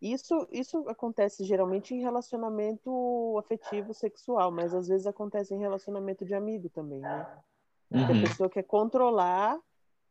[0.00, 6.34] Isso, isso acontece geralmente em relacionamento afetivo, sexual, mas às vezes acontece em relacionamento de
[6.34, 7.42] amigo também, né?
[7.90, 8.04] Uhum.
[8.04, 9.58] A pessoa quer controlar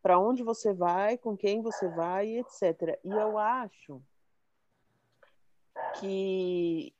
[0.02, 3.00] para onde você vai, com quem você vai, etc.
[3.04, 4.02] E eu acho
[6.00, 6.94] que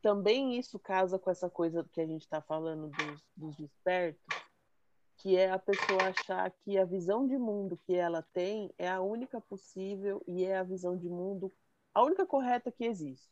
[0.00, 4.24] também isso casa com essa coisa que a gente está falando dos, dos despertos,
[5.22, 9.00] que é a pessoa achar que a visão de mundo que ela tem é a
[9.00, 11.52] única possível e é a visão de mundo,
[11.94, 13.30] a única correta que existe.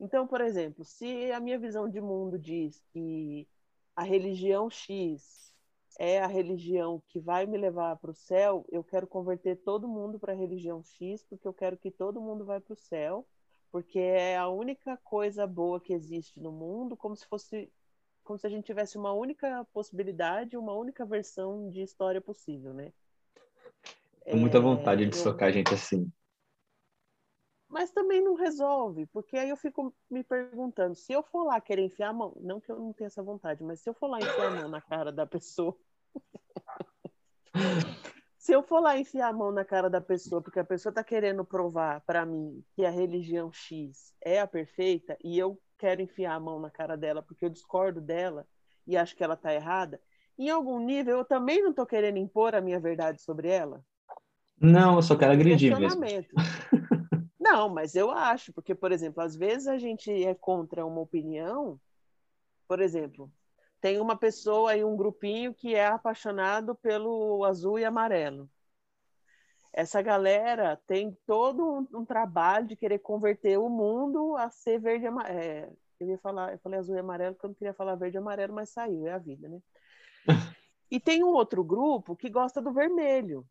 [0.00, 3.46] Então, por exemplo, se a minha visão de mundo diz que
[3.94, 5.54] a religião X
[5.98, 10.18] é a religião que vai me levar para o céu, eu quero converter todo mundo
[10.18, 13.26] para a religião X, porque eu quero que todo mundo vá para o céu
[13.70, 17.70] porque é a única coisa boa que existe no mundo, como se fosse
[18.30, 22.92] como se a gente tivesse uma única possibilidade, uma única versão de história possível, né?
[24.22, 25.22] Com muita é, vontade de eu...
[25.24, 26.08] socar a gente assim.
[27.68, 31.82] Mas também não resolve, porque aí eu fico me perguntando, se eu for lá querer
[31.82, 34.20] enfiar a mão, não que eu não tenha essa vontade, mas se eu for lá
[34.20, 35.76] enfiar a mão na cara da pessoa,
[38.38, 41.02] se eu for lá enfiar a mão na cara da pessoa, porque a pessoa está
[41.02, 46.34] querendo provar para mim que a religião X é a perfeita, e eu quero enfiar
[46.34, 48.46] a mão na cara dela porque eu discordo dela
[48.86, 50.00] e acho que ela está errada,
[50.38, 53.82] em algum nível eu também não estou querendo impor a minha verdade sobre ela?
[54.60, 56.04] Não, eu só quero agredir mesmo.
[57.40, 61.80] Não, mas eu acho, porque, por exemplo, às vezes a gente é contra uma opinião,
[62.68, 63.32] por exemplo,
[63.80, 68.48] tem uma pessoa e um grupinho que é apaixonado pelo azul e amarelo.
[69.72, 75.04] Essa galera tem todo um, um trabalho de querer converter o mundo a ser verde
[75.04, 75.38] e amarelo.
[75.38, 78.16] É, eu ia falar, eu falei azul e amarelo porque eu não queria falar verde
[78.16, 79.60] e amarelo, mas saiu, é a vida, né?
[80.90, 83.46] e tem um outro grupo que gosta do vermelho.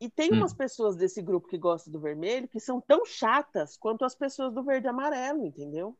[0.00, 0.38] E tem hum.
[0.38, 4.52] umas pessoas desse grupo que gostam do vermelho que são tão chatas quanto as pessoas
[4.52, 5.96] do verde e amarelo, entendeu?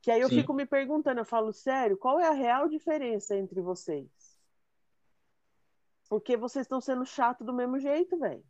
[0.00, 0.36] Que aí eu Sim.
[0.36, 4.33] fico me perguntando, eu falo, sério, qual é a real diferença entre vocês?
[6.08, 8.44] Porque vocês estão sendo chato do mesmo jeito, velho.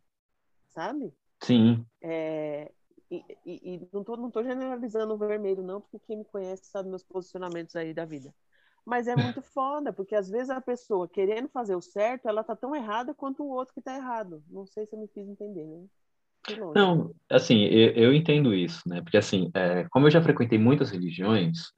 [0.69, 1.13] Sabe?
[1.41, 1.85] Sim.
[2.01, 2.71] É,
[3.09, 6.65] e, e, e, não, tô, não tô generalizando o vermelho, não, porque quem me conhece
[6.65, 8.33] sabe meus posicionamentos aí da vida.
[8.85, 12.55] Mas é muito foda, porque às vezes a pessoa querendo fazer o certo, ela tá
[12.55, 14.43] tão errada quanto o outro que tá errado.
[14.49, 15.85] Não sei se eu me fiz entender, né?
[16.75, 19.01] Não, assim, eu, eu, entendo isso, né?
[19.01, 21.71] Porque, assim, é, como eu já frequentei muitas religiões,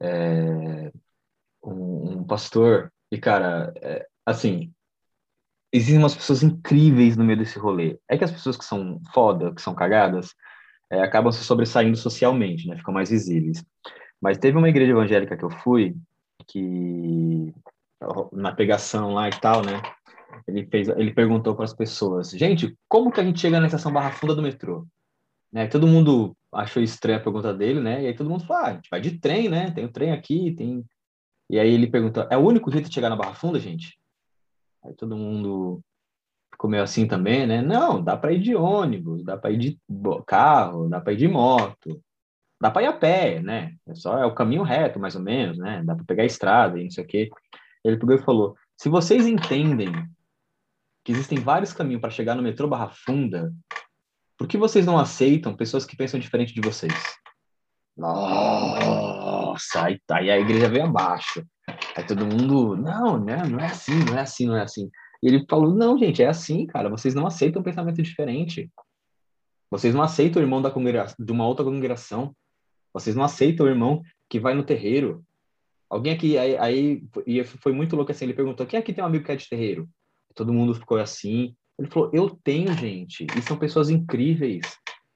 [0.00, 0.92] é,
[1.64, 4.70] um, um, pastor, e, cara, é, assim,
[5.76, 7.98] existem umas pessoas incríveis no meio desse rolê.
[8.08, 10.34] É que as pessoas que são foda, que são cagadas,
[10.90, 12.76] é, acabam se sobressaindo socialmente, né?
[12.76, 13.64] Ficam mais visíveis.
[14.20, 15.94] Mas teve uma igreja evangélica que eu fui,
[16.46, 17.52] que
[18.32, 19.82] na pegação lá e tal, né?
[20.46, 23.92] Ele, fez, ele perguntou para as pessoas, gente, como que a gente chega na estação
[23.92, 24.86] Barra Funda do metrô?
[25.52, 25.66] Né?
[25.66, 28.02] Todo mundo achou estranha a pergunta dele, né?
[28.02, 29.70] E aí todo mundo falou, ah, a gente vai de trem, né?
[29.70, 30.84] Tem o um trem aqui, tem...
[31.48, 33.98] E aí ele perguntou, é o único jeito de chegar na Barra Funda, gente?
[34.86, 35.82] Aí todo mundo
[36.52, 37.60] ficou meio assim também, né?
[37.60, 39.80] Não, dá para ir de ônibus, dá para ir de
[40.26, 42.02] carro, dá para ir de moto,
[42.60, 43.74] dá para ir a pé, né?
[43.86, 45.82] É só é o caminho reto, mais ou menos, né?
[45.84, 47.30] Dá para pegar a estrada e não sei o quê.
[47.84, 49.92] Ele pegou e falou: se vocês entendem
[51.04, 53.52] que existem vários caminhos para chegar no metrô Barra Funda,
[54.36, 56.92] por que vocês não aceitam pessoas que pensam diferente de vocês?
[57.96, 61.46] Nossa, aí, aí a igreja veio abaixo.
[61.94, 64.90] Aí todo mundo, não, né, não é assim, não é assim, não é assim.
[65.22, 68.70] E ele falou, não, gente, é assim, cara, vocês não aceitam um pensamento diferente.
[69.70, 70.72] Vocês não aceitam o irmão da
[71.18, 72.34] de uma outra congregação.
[72.92, 75.22] Vocês não aceitam o irmão que vai no terreiro.
[75.88, 79.24] Alguém aqui, aí, aí foi muito louco assim, ele perguntou, quem aqui tem um amigo
[79.24, 79.88] que é de terreiro?
[80.36, 81.56] todo mundo ficou assim.
[81.78, 84.62] Ele falou: Eu tenho, gente, e são pessoas incríveis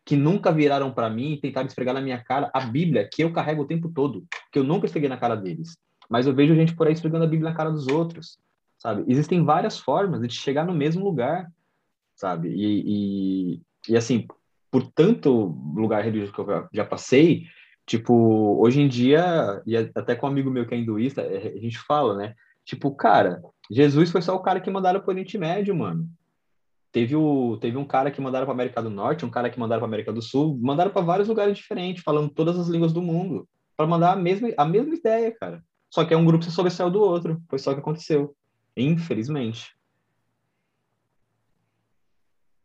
[0.04, 3.32] que nunca viraram para mim e tentaram esfregar na minha cara a Bíblia, que eu
[3.32, 5.76] carrego o tempo todo, que eu nunca esfreguei na cara deles.
[6.10, 8.36] Mas eu vejo gente por aí esfregando a Bíblia na cara dos outros,
[8.76, 9.04] sabe?
[9.06, 11.48] Existem várias formas de chegar no mesmo lugar,
[12.16, 12.48] sabe?
[12.48, 14.26] E, e, e assim,
[14.72, 17.44] por tanto lugar religioso que eu já passei,
[17.86, 21.78] tipo, hoje em dia, e até com um amigo meu que é hinduísta, a gente
[21.78, 22.34] fala, né?
[22.64, 26.08] Tipo, cara, Jesus foi só o cara que mandaram pro Oriente Médio, mano.
[26.92, 29.80] Teve, o, teve um cara que mandaram para América do Norte, um cara que mandaram
[29.80, 33.48] para América do Sul, mandaram para vários lugares diferentes, falando todas as línguas do mundo,
[33.76, 35.62] para mandar a mesma, a mesma ideia, cara.
[35.90, 37.42] Só que é um grupo se sobressaiu do outro.
[37.48, 38.34] Foi só o que aconteceu.
[38.76, 39.76] Infelizmente.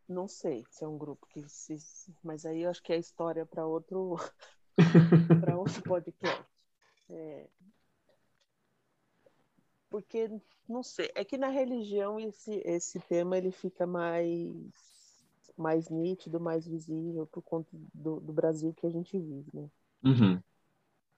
[0.07, 1.77] Não sei se é um grupo que se.
[2.23, 4.17] Mas aí eu acho que é história para outro.
[5.41, 6.45] para outro podcast.
[7.09, 7.47] É,
[9.89, 10.29] porque
[10.67, 14.53] não sei, é que na religião esse esse tema ele fica mais
[15.57, 19.69] mais nítido, mais visível por conta do, do Brasil que a gente vive, né?
[20.03, 20.43] Uhum.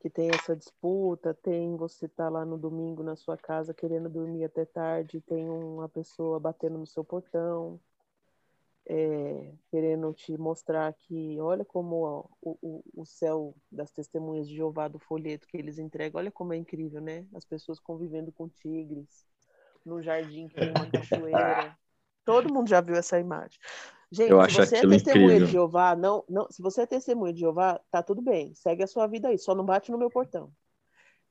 [0.08, 4.46] Que tem essa disputa, tem você tá lá no domingo na sua casa querendo dormir
[4.46, 7.78] até tarde, tem uma pessoa batendo no seu portão,
[8.86, 14.56] é, querendo te mostrar que olha como ó, o, o, o céu das testemunhas de
[14.56, 17.28] Jeová do folheto que eles entregam, olha como é incrível, né?
[17.34, 19.26] As pessoas convivendo com tigres,
[19.86, 21.78] num jardim que tem uma cachoeira.
[22.24, 23.60] Todo mundo já viu essa imagem.
[24.12, 25.46] Gente, Eu se você é testemunha incrível.
[25.48, 28.88] de Jeová, não, não, se você é testemunha de Jeová, tá tudo bem, segue a
[28.88, 30.52] sua vida aí, só não bate no meu portão.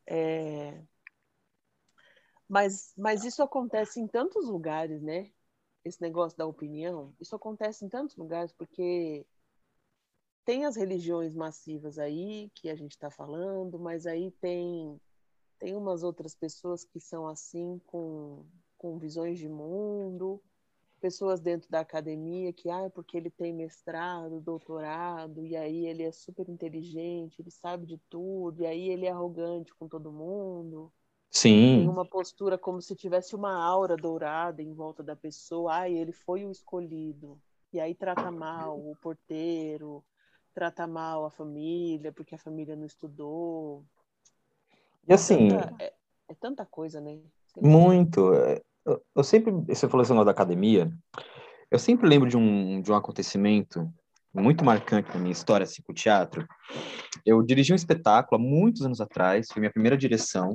[0.07, 0.83] É...
[2.49, 5.31] Mas, mas isso acontece em tantos lugares, né?
[5.89, 9.25] esse negócio da opinião, isso acontece em tantos lugares, porque
[10.45, 15.01] tem as religiões massivas aí que a gente está falando, mas aí tem
[15.59, 18.45] tem umas outras pessoas que são assim com,
[18.77, 20.43] com visões de mundo,
[21.01, 26.13] pessoas dentro da academia que ah, porque ele tem mestrado, doutorado, e aí ele é
[26.13, 30.93] super inteligente, ele sabe de tudo, e aí ele é arrogante com todo mundo.
[31.31, 31.81] Sim.
[31.81, 35.75] Tem uma postura como se tivesse uma aura dourada em volta da pessoa.
[35.75, 37.39] Ai, ele foi o escolhido.
[37.73, 40.03] E aí trata mal o porteiro,
[40.55, 43.85] trata mal a família, porque a família não estudou.
[45.07, 45.49] E assim.
[45.49, 45.93] É tanta, é,
[46.29, 47.21] é tanta coisa, né?
[47.61, 48.33] Muito.
[48.33, 49.53] É, eu, eu sempre.
[49.69, 50.91] Você falou negócio da academia.
[51.71, 53.93] Eu sempre lembro de um, de um acontecimento
[54.33, 56.47] muito marcante na minha história assim, com o teatro.
[57.25, 60.53] Eu dirigi um espetáculo há muitos anos atrás, foi minha primeira direção,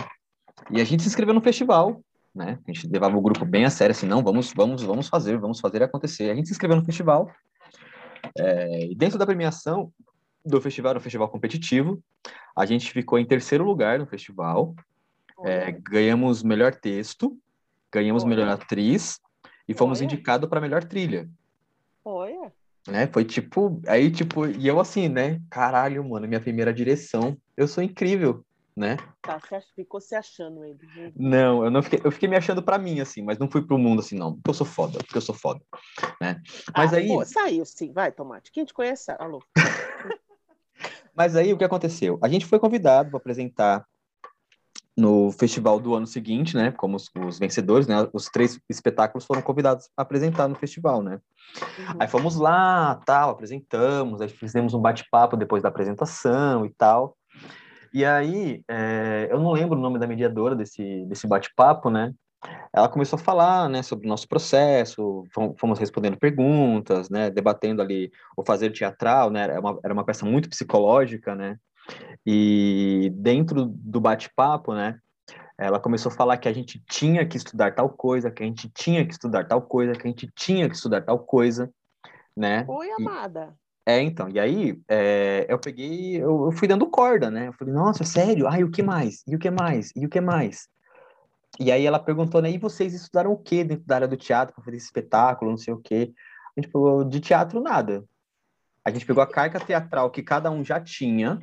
[0.70, 2.02] e a gente se inscreveu no festival,
[2.34, 2.60] né?
[2.66, 5.60] A gente levava o grupo bem a sério, assim, não, vamos, vamos, vamos fazer, vamos
[5.60, 6.30] fazer acontecer.
[6.30, 7.30] A gente se inscreveu no festival,
[8.38, 9.92] é, e dentro da premiação
[10.46, 12.02] do festival, era um festival competitivo,
[12.56, 14.76] a gente ficou em terceiro lugar no festival,
[15.44, 17.38] é, ganhamos melhor texto,
[17.92, 18.30] ganhamos Olha.
[18.30, 19.20] melhor atriz,
[19.68, 21.30] e fomos indicados para melhor trilha.
[22.04, 22.52] Olha!
[22.88, 23.08] Né?
[23.08, 25.40] Foi tipo, aí tipo, e eu assim, né?
[25.50, 27.38] Caralho, mano, minha primeira direção.
[27.56, 28.44] Eu sou incrível,
[28.76, 28.98] né?
[29.22, 30.80] Tá, você ficou se achando ele.
[30.96, 31.12] Né?
[31.16, 33.78] Não, eu não fiquei, eu fiquei me achando para mim assim, mas não fui pro
[33.78, 35.62] mundo assim não, porque eu sou foda, porque eu sou foda,
[36.20, 36.42] né?
[36.76, 38.52] Mas ah, aí pô, saiu sim, vai, Tomate.
[38.52, 39.44] Quem te conhece, alô.
[41.16, 42.18] mas aí o que aconteceu?
[42.22, 43.86] A gente foi convidado para apresentar
[45.02, 46.72] no festival do ano seguinte, né?
[46.72, 48.08] Como os, os, vencedores, né?
[48.14, 51.20] Os três espetáculos foram convidados a apresentar no festival, né?
[51.80, 51.96] Uhum.
[52.00, 57.18] Aí fomos lá, tal, apresentamos, aí fizemos um bate-papo depois da apresentação e tal.
[57.92, 62.14] E aí, é, eu não lembro o nome da mediadora desse, desse bate-papo, né?
[62.74, 65.24] Ela começou a falar, né, sobre o nosso processo,
[65.60, 70.26] fomos respondendo perguntas, né, debatendo ali o fazer teatral, né, era uma, era uma peça
[70.26, 71.58] muito psicológica, né,
[72.26, 75.00] e dentro do bate-papo, né,
[75.58, 78.70] ela começou a falar que a gente tinha que estudar tal coisa, que a gente
[78.70, 81.72] tinha que estudar tal coisa, que a gente tinha que estudar tal coisa,
[82.36, 82.66] né?
[82.68, 83.56] Oi, amada.
[83.88, 87.48] E, é, então, e aí é, eu peguei, eu, eu, fui dando corda, né?
[87.48, 88.48] Eu falei, nossa, sério?
[88.48, 89.24] Ai, o que mais?
[89.28, 89.92] E o que mais?
[89.96, 90.68] E o que mais?
[91.60, 94.56] E aí ela perguntou, né, e vocês estudaram o que dentro da área do teatro
[94.56, 96.14] para fazer esse espetáculo, não sei o quê?
[96.58, 98.04] A gente falou, de teatro, nada.
[98.84, 101.40] A gente pegou a carga teatral que cada um já tinha,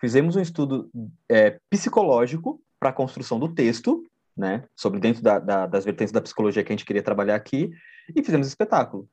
[0.00, 0.90] Fizemos um estudo
[1.28, 4.04] é, psicológico para a construção do texto,
[4.36, 7.70] né, sobre dentro da, da, das vertentes da psicologia que a gente queria trabalhar aqui,
[8.14, 9.08] e fizemos espetáculo.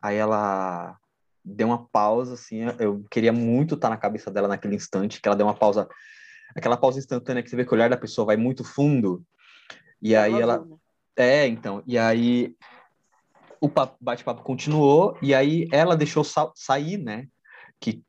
[0.00, 0.96] Aí ela
[1.44, 5.36] deu uma pausa, assim, eu queria muito estar na cabeça dela naquele instante, que ela
[5.36, 5.88] deu uma pausa,
[6.54, 9.24] aquela pausa instantânea que você vê que o olhar da pessoa vai muito fundo,
[10.00, 10.64] e aí ela...
[11.16, 12.56] É, então, e aí
[13.60, 13.68] o
[14.00, 17.26] bate-papo continuou, e aí ela deixou sa sair, né,
[17.80, 18.04] que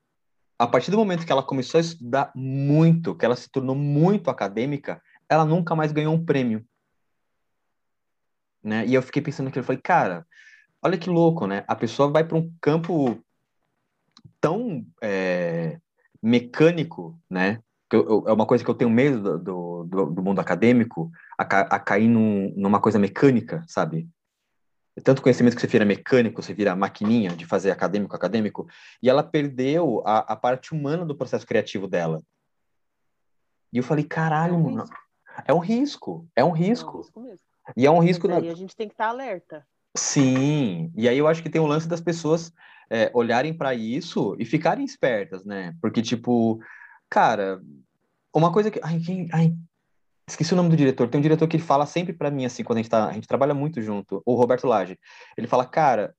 [0.58, 4.30] a partir do momento que ela começou a estudar muito, que ela se tornou muito
[4.30, 6.66] acadêmica, ela nunca mais ganhou um prêmio.
[8.64, 8.86] Né?
[8.86, 10.26] E eu fiquei pensando naquilo, eu falei, cara,
[10.82, 11.64] olha que louco, né?
[11.68, 13.22] A pessoa vai para um campo
[14.40, 15.80] tão é,
[16.22, 17.60] mecânico, né?
[17.92, 22.08] é uma coisa que eu tenho medo do, do, do mundo acadêmico, a, a cair
[22.08, 24.10] num, numa coisa mecânica, sabe?
[25.04, 28.68] Tanto conhecimento que você vira mecânico, você vira maquininha de fazer acadêmico, acadêmico,
[29.02, 32.22] e ela perdeu a, a parte humana do processo criativo dela.
[33.74, 34.86] E eu falei, caralho, é um mano,
[35.46, 36.92] é um risco, é um risco.
[36.92, 37.46] É um risco mesmo.
[37.76, 38.28] E é um risco...
[38.30, 38.52] Mas na...
[38.52, 39.68] a gente tem que estar tá alerta.
[39.98, 42.54] Sim, e aí eu acho que tem o lance das pessoas
[42.90, 45.76] é, olharem para isso e ficarem espertas, né?
[45.82, 46.60] Porque, tipo,
[47.10, 47.62] cara,
[48.34, 48.80] uma coisa que...
[48.82, 49.28] Ai, quem...
[49.34, 49.54] Ai,
[50.28, 51.08] Esqueci o nome do diretor.
[51.08, 53.28] Tem um diretor que fala sempre para mim, assim, quando a gente, tá, a gente
[53.28, 54.98] trabalha muito junto, o Roberto Lage.
[55.38, 56.16] Ele fala, cara,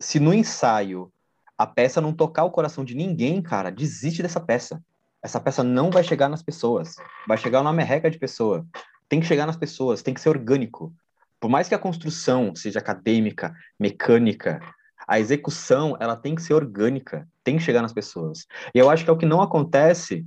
[0.00, 1.12] se no ensaio
[1.56, 4.80] a peça não tocar o coração de ninguém, cara, desiste dessa peça.
[5.20, 6.94] Essa peça não vai chegar nas pessoas.
[7.26, 8.64] Vai chegar uma merreca de pessoa.
[9.08, 10.94] Tem que chegar nas pessoas, tem que ser orgânico.
[11.40, 14.60] Por mais que a construção seja acadêmica, mecânica,
[15.06, 18.46] a execução, ela tem que ser orgânica, tem que chegar nas pessoas.
[18.74, 20.24] E eu acho que é o que não acontece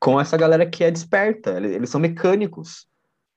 [0.00, 2.86] com essa galera que é desperta, eles, são mecânicos,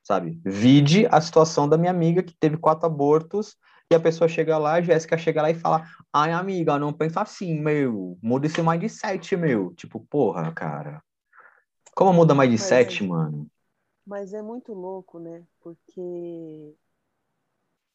[0.04, 0.40] sabe?
[0.46, 3.58] Vide a situação da minha amiga que teve quatro abortos
[3.92, 7.22] e a pessoa chega lá, a Jéssica chega lá e fala: Ai, amiga, não pensa
[7.22, 8.18] assim, meu.
[8.22, 9.74] Muda esse mais de sete, meu.
[9.74, 11.04] Tipo, porra, cara.
[11.94, 13.52] Como muda mais de mas sete, é, mano?
[14.06, 15.44] Mas é muito louco, né?
[15.60, 16.74] Porque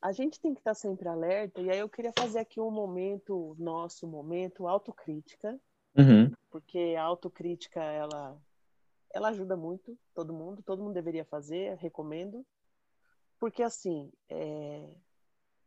[0.02, 1.62] a gente tem que estar sempre alerta.
[1.62, 5.58] E aí eu queria fazer aqui um momento, nosso momento, autocrítica.
[5.96, 6.30] Uhum.
[6.50, 8.38] Porque a autocrítica, ela
[9.16, 12.44] ela ajuda muito todo mundo, todo mundo deveria fazer, recomendo.
[13.38, 14.94] Porque, assim, é...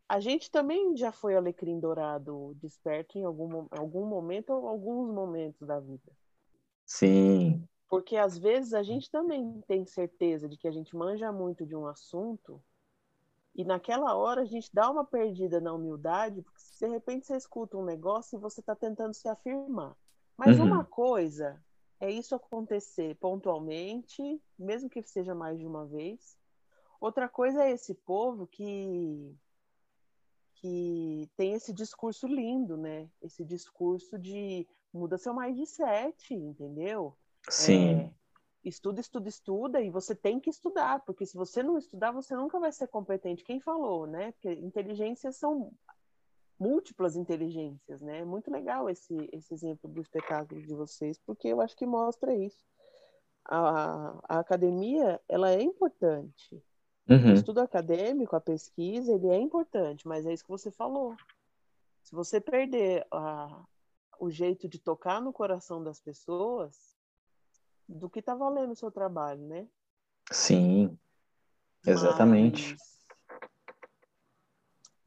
[0.07, 5.67] a gente também já foi alecrim dourado desperto em algum, algum momento ou alguns momentos
[5.67, 6.11] da vida.
[6.85, 7.67] Sim.
[7.87, 11.75] Porque, às vezes, a gente também tem certeza de que a gente manja muito de
[11.75, 12.61] um assunto
[13.55, 17.77] e naquela hora a gente dá uma perdida na humildade, porque de repente você escuta
[17.77, 19.97] um negócio e você está tentando se afirmar.
[20.37, 20.65] Mas uhum.
[20.65, 21.61] uma coisa
[21.99, 26.37] é isso acontecer pontualmente, mesmo que seja mais de uma vez.
[26.99, 29.35] Outra coisa é esse povo que
[30.55, 33.09] que tem esse discurso lindo, né?
[33.21, 37.15] Esse discurso de muda seu mindset, entendeu?
[37.49, 37.93] Sim.
[37.95, 38.13] É,
[38.63, 42.59] estuda, estuda, estuda, e você tem que estudar, porque se você não estudar, você nunca
[42.59, 43.43] vai ser competente.
[43.43, 44.33] Quem falou, né?
[44.33, 45.71] Porque inteligências são
[46.59, 48.19] múltiplas inteligências, né?
[48.19, 52.35] É muito legal esse, esse exemplo do espetáculo de vocês, porque eu acho que mostra
[52.35, 52.67] isso.
[53.45, 56.61] A, a academia, ela é importante.
[57.07, 57.31] Uhum.
[57.31, 61.15] O estudo acadêmico, a pesquisa, ele é importante, mas é isso que você falou.
[62.03, 63.63] Se você perder a,
[64.19, 66.95] o jeito de tocar no coração das pessoas,
[67.87, 69.67] do que está valendo o seu trabalho, né?
[70.31, 70.95] Sim,
[71.85, 72.73] exatamente.
[72.73, 72.98] Mas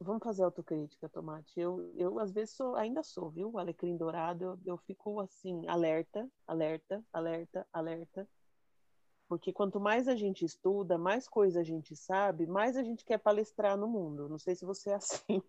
[0.03, 1.57] Vamos fazer autocrítica, Tomate.
[1.59, 3.51] Eu, eu às vezes sou, ainda sou, viu?
[3.51, 8.27] O alecrim dourado, eu, eu fico assim, alerta, alerta, alerta, alerta.
[9.29, 13.17] Porque quanto mais a gente estuda, mais coisa a gente sabe, mais a gente quer
[13.17, 14.27] palestrar no mundo.
[14.27, 15.41] Não sei se você é assim.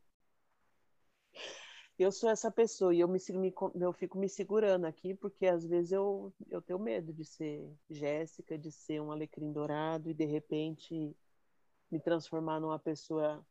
[1.98, 5.64] Eu sou essa pessoa e eu, me, me, eu fico me segurando aqui, porque às
[5.64, 10.24] vezes eu, eu tenho medo de ser Jéssica, de ser um alecrim dourado e de
[10.24, 11.16] repente
[11.90, 13.44] me transformar numa pessoa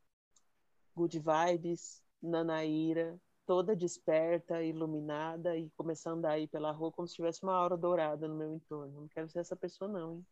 [0.95, 7.43] good vibes, Nanaíra, toda desperta, iluminada e começar a aí pela rua como se tivesse
[7.43, 9.01] uma aura dourada no meu entorno.
[9.01, 10.25] Não quero ser essa pessoa, não, hein?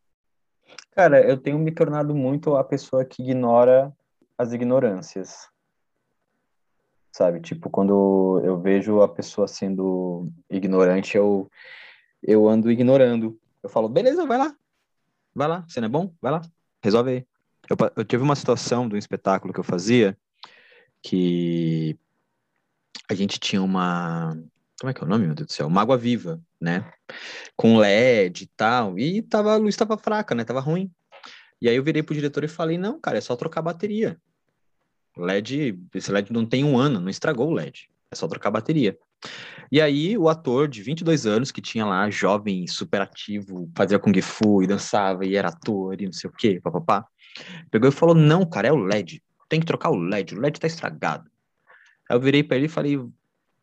[0.92, 3.96] Cara, eu tenho me tornado muito a pessoa que ignora
[4.38, 5.50] as ignorâncias.
[7.12, 7.42] Sabe?
[7.42, 11.50] Tipo, quando eu vejo a pessoa sendo ignorante, eu,
[12.24, 13.38] eu ando ignorando.
[13.62, 14.56] Eu falo, beleza, vai lá.
[15.34, 16.14] Vai lá, você não é bom?
[16.22, 16.42] Vai lá,
[16.84, 17.28] resolve aí.
[17.70, 20.18] Eu, eu tive uma situação de um espetáculo que eu fazia
[21.02, 21.98] que
[23.10, 24.38] a gente tinha uma.
[24.80, 25.68] Como é que é o nome, meu Deus do céu?
[25.68, 26.92] Uma água viva, né?
[27.56, 28.98] Com LED e tal.
[28.98, 30.44] E tava, a luz estava fraca, né?
[30.44, 30.92] Tava ruim.
[31.62, 34.20] E aí eu virei pro diretor e falei: não, cara, é só trocar a bateria.
[35.18, 37.90] LED, esse LED não tem um ano, não estragou o LED.
[38.10, 38.98] É só trocar a bateria.
[39.72, 44.20] E aí, o ator de 22 anos, que tinha lá, jovem, super ativo, fazia Kung
[44.22, 47.06] Fu e dançava e era ator e não sei o quê, papapá,
[47.70, 49.22] pegou e falou: Não, cara, é o LED
[49.52, 51.30] tem que trocar o LED, o LED tá estragado.
[52.10, 52.98] Aí eu virei para ele e falei,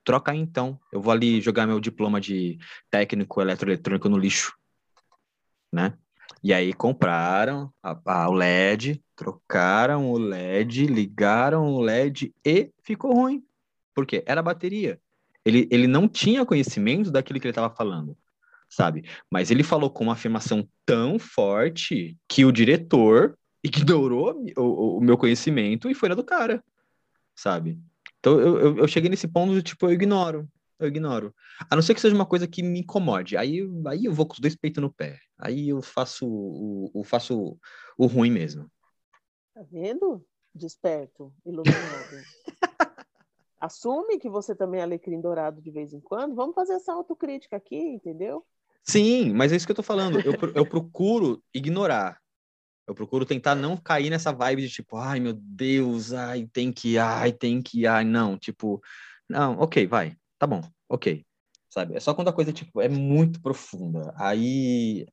[0.04, 2.58] troca aí então, eu vou ali jogar meu diploma de
[2.90, 4.54] técnico eletroeletrônico no lixo,
[5.72, 5.94] né?
[6.44, 13.14] E aí compraram a, a, o LED, trocaram o LED, ligaram o LED e ficou
[13.14, 13.42] ruim.
[13.94, 14.22] Por quê?
[14.26, 15.00] Era bateria.
[15.42, 18.14] Ele, ele não tinha conhecimento daquilo que ele estava falando,
[18.68, 19.08] sabe?
[19.30, 25.16] Mas ele falou com uma afirmação tão forte que o diretor ignorou o, o, meu
[25.16, 26.62] conhecimento e foi na do cara,
[27.34, 27.78] sabe?
[28.18, 30.48] Então eu, eu, eu, cheguei nesse ponto de tipo, eu ignoro,
[30.78, 31.34] eu ignoro.
[31.70, 33.36] A não ser que seja uma coisa que me incomode.
[33.36, 35.18] Aí, aí eu vou com os dois peitos no pé.
[35.38, 37.58] Aí eu faço o, o faço
[37.96, 38.70] o ruim mesmo.
[39.54, 40.24] Tá vendo?
[40.54, 42.24] Desperto, iluminado.
[43.60, 46.34] Assume que você também é alecrim dourado de vez em quando.
[46.34, 48.44] Vamos fazer essa autocrítica aqui, entendeu?
[48.84, 50.20] Sim, mas é isso que eu tô falando.
[50.20, 52.20] Eu, eu procuro ignorar.
[52.88, 56.96] Eu procuro tentar não cair nessa vibe de tipo, ai meu Deus, ai tem que,
[56.96, 58.80] ai tem que, ai não, tipo,
[59.28, 61.22] não, ok, vai, tá bom, ok,
[61.68, 61.94] sabe?
[61.94, 65.06] É só quando a coisa tipo é muito profunda, aí,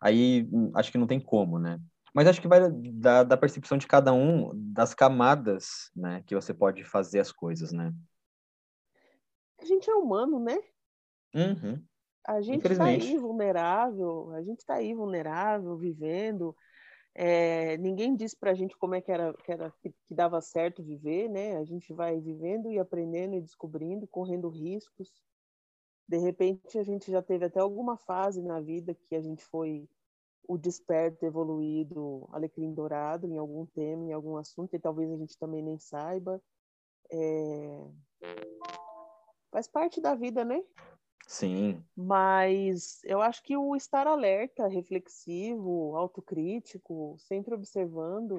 [0.00, 1.78] aí acho que não tem como, né?
[2.12, 6.52] Mas acho que vai da, da percepção de cada um, das camadas, né, que você
[6.52, 7.94] pode fazer as coisas, né?
[9.60, 10.58] A gente é humano, né?
[11.32, 11.80] Uhum.
[12.26, 16.56] A gente está aí vulnerável, a gente está aí vulnerável, vivendo,
[17.14, 20.82] é, ninguém disse para a gente como é que era, que era que, dava certo
[20.82, 21.56] viver, né?
[21.56, 25.12] A gente vai vivendo e aprendendo e descobrindo, correndo riscos.
[26.08, 29.88] De repente a gente já teve até alguma fase na vida que a gente foi
[30.46, 35.38] o desperto, evoluído, alecrim dourado em algum tema, em algum assunto, e talvez a gente
[35.38, 36.42] também nem saiba.
[37.12, 37.86] É...
[39.52, 40.62] Faz parte da vida, né?
[41.30, 41.84] Sim.
[41.96, 48.38] Mas eu acho que o estar alerta, reflexivo, autocrítico, sempre observando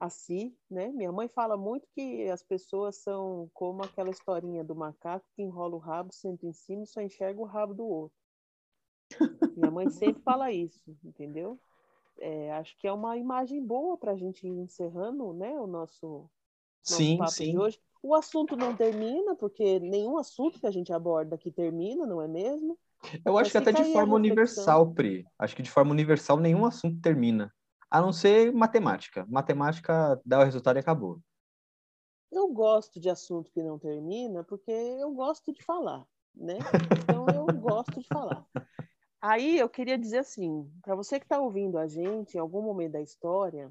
[0.00, 0.88] a si, né?
[0.88, 5.74] Minha mãe fala muito que as pessoas são como aquela historinha do macaco que enrola
[5.76, 8.18] o rabo, senta em cima e só enxerga o rabo do outro.
[9.54, 11.60] Minha mãe sempre fala isso, entendeu?
[12.18, 15.52] É, acho que é uma imagem boa para a gente ir encerrando, né?
[15.60, 16.30] O nosso,
[16.88, 17.50] nosso sim, papo sim.
[17.50, 17.80] de hoje.
[18.02, 22.26] O assunto não termina, porque nenhum assunto que a gente aborda aqui termina, não é
[22.26, 22.78] mesmo?
[23.24, 25.26] Eu acho Mas que até de forma universal, Pri.
[25.38, 27.52] Acho que de forma universal nenhum assunto termina.
[27.90, 29.26] A não ser matemática.
[29.28, 31.20] Matemática dá o resultado e acabou.
[32.30, 36.06] Eu gosto de assunto que não termina, porque eu gosto de falar.
[36.34, 36.58] né?
[37.02, 38.46] Então eu gosto de falar.
[39.20, 42.92] Aí eu queria dizer assim, para você que está ouvindo a gente em algum momento
[42.92, 43.70] da história,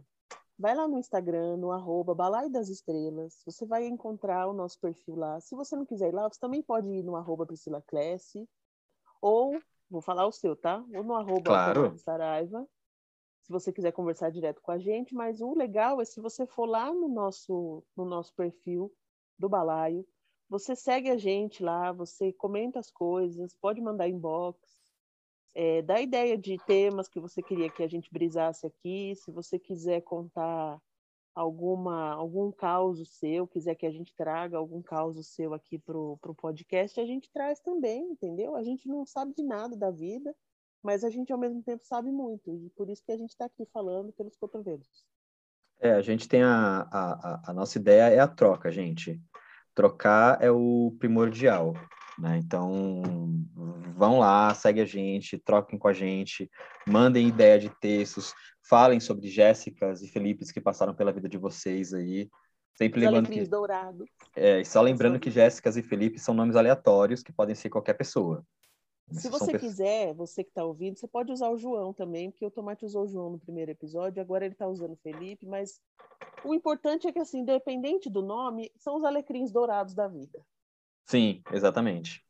[0.60, 5.16] vai lá no Instagram, no arroba Balai das Estrelas, você vai encontrar o nosso perfil
[5.16, 5.40] lá.
[5.40, 8.48] Se você não quiser ir lá, você também pode ir no arroba Priscila Clesse,
[9.22, 9.58] ou,
[9.90, 10.84] vou falar o seu, tá?
[10.94, 11.98] Ou no arroba claro.
[11.98, 12.68] Saraiva,
[13.42, 16.66] se você quiser conversar direto com a gente, mas o legal é se você for
[16.66, 18.94] lá no nosso, no nosso perfil
[19.38, 20.06] do Balaio,
[20.50, 24.60] você segue a gente lá, você comenta as coisas, pode mandar inbox,
[25.62, 29.60] é, dá ideia de temas que você queria que a gente brisasse aqui, se você
[29.60, 30.80] quiser contar
[31.36, 36.34] alguma algum caso seu, quiser que a gente traga algum caso seu aqui pro, pro
[36.34, 38.56] podcast, a gente traz também, entendeu?
[38.56, 40.34] A gente não sabe de nada da vida,
[40.82, 43.44] mas a gente ao mesmo tempo sabe muito, e por isso que a gente está
[43.44, 45.06] aqui falando pelos cotovelos.
[45.78, 49.22] É, a gente tem a, a, a nossa ideia é a troca, gente.
[49.76, 51.74] Trocar é o primordial,
[52.20, 52.38] né?
[52.38, 53.02] Então,
[53.96, 56.50] vão lá, segue a gente, troquem com a gente,
[56.88, 58.34] mandem ideia de textos,
[58.68, 62.30] falem sobre Jéssicas e Felipes que passaram pela vida de vocês aí.
[62.76, 64.06] Sempre lembrando que dourado.
[64.36, 68.46] É, só lembrando que Jéssicas e Felipe são nomes aleatórios que podem ser qualquer pessoa.
[69.12, 72.52] Se você quiser, você que está ouvindo, você pode usar o João também, porque o
[72.52, 75.82] Tomate usou o João no primeiro episódio, agora ele está usando o Felipe, mas
[76.46, 80.40] o importante é que, assim, independente do nome, são os alecrins dourados da vida.
[81.10, 82.24] Sim, exatamente.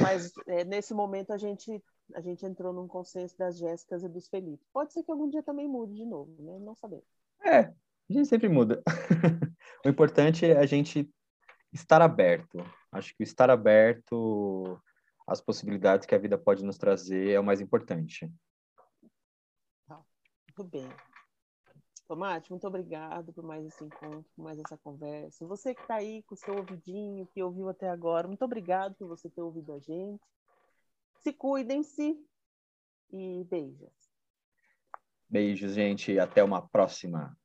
[0.00, 1.82] Mas é, nesse momento a gente
[2.14, 4.64] a gente entrou num consenso das Jéssicas e dos Felipe.
[4.72, 6.58] Pode ser que algum dia também mude de novo, né?
[6.58, 7.04] Não sabemos.
[7.44, 7.74] É, a
[8.08, 8.82] gente sempre muda.
[9.84, 11.08] o importante é a gente
[11.70, 12.64] estar aberto.
[12.90, 14.80] Acho que o estar aberto
[15.28, 18.28] às possibilidades que a vida pode nos trazer é o mais importante.
[19.86, 20.02] Tá,
[20.48, 20.88] muito bem.
[22.10, 25.46] Tomate, muito obrigado por mais esse encontro, por mais essa conversa.
[25.46, 29.06] Você que está aí com o seu ouvidinho, que ouviu até agora, muito obrigado por
[29.06, 30.20] você ter ouvido a gente.
[31.20, 32.20] Se cuidem-se
[33.12, 33.92] e beijos.
[35.28, 36.18] Beijos, gente.
[36.18, 37.38] Até uma próxima.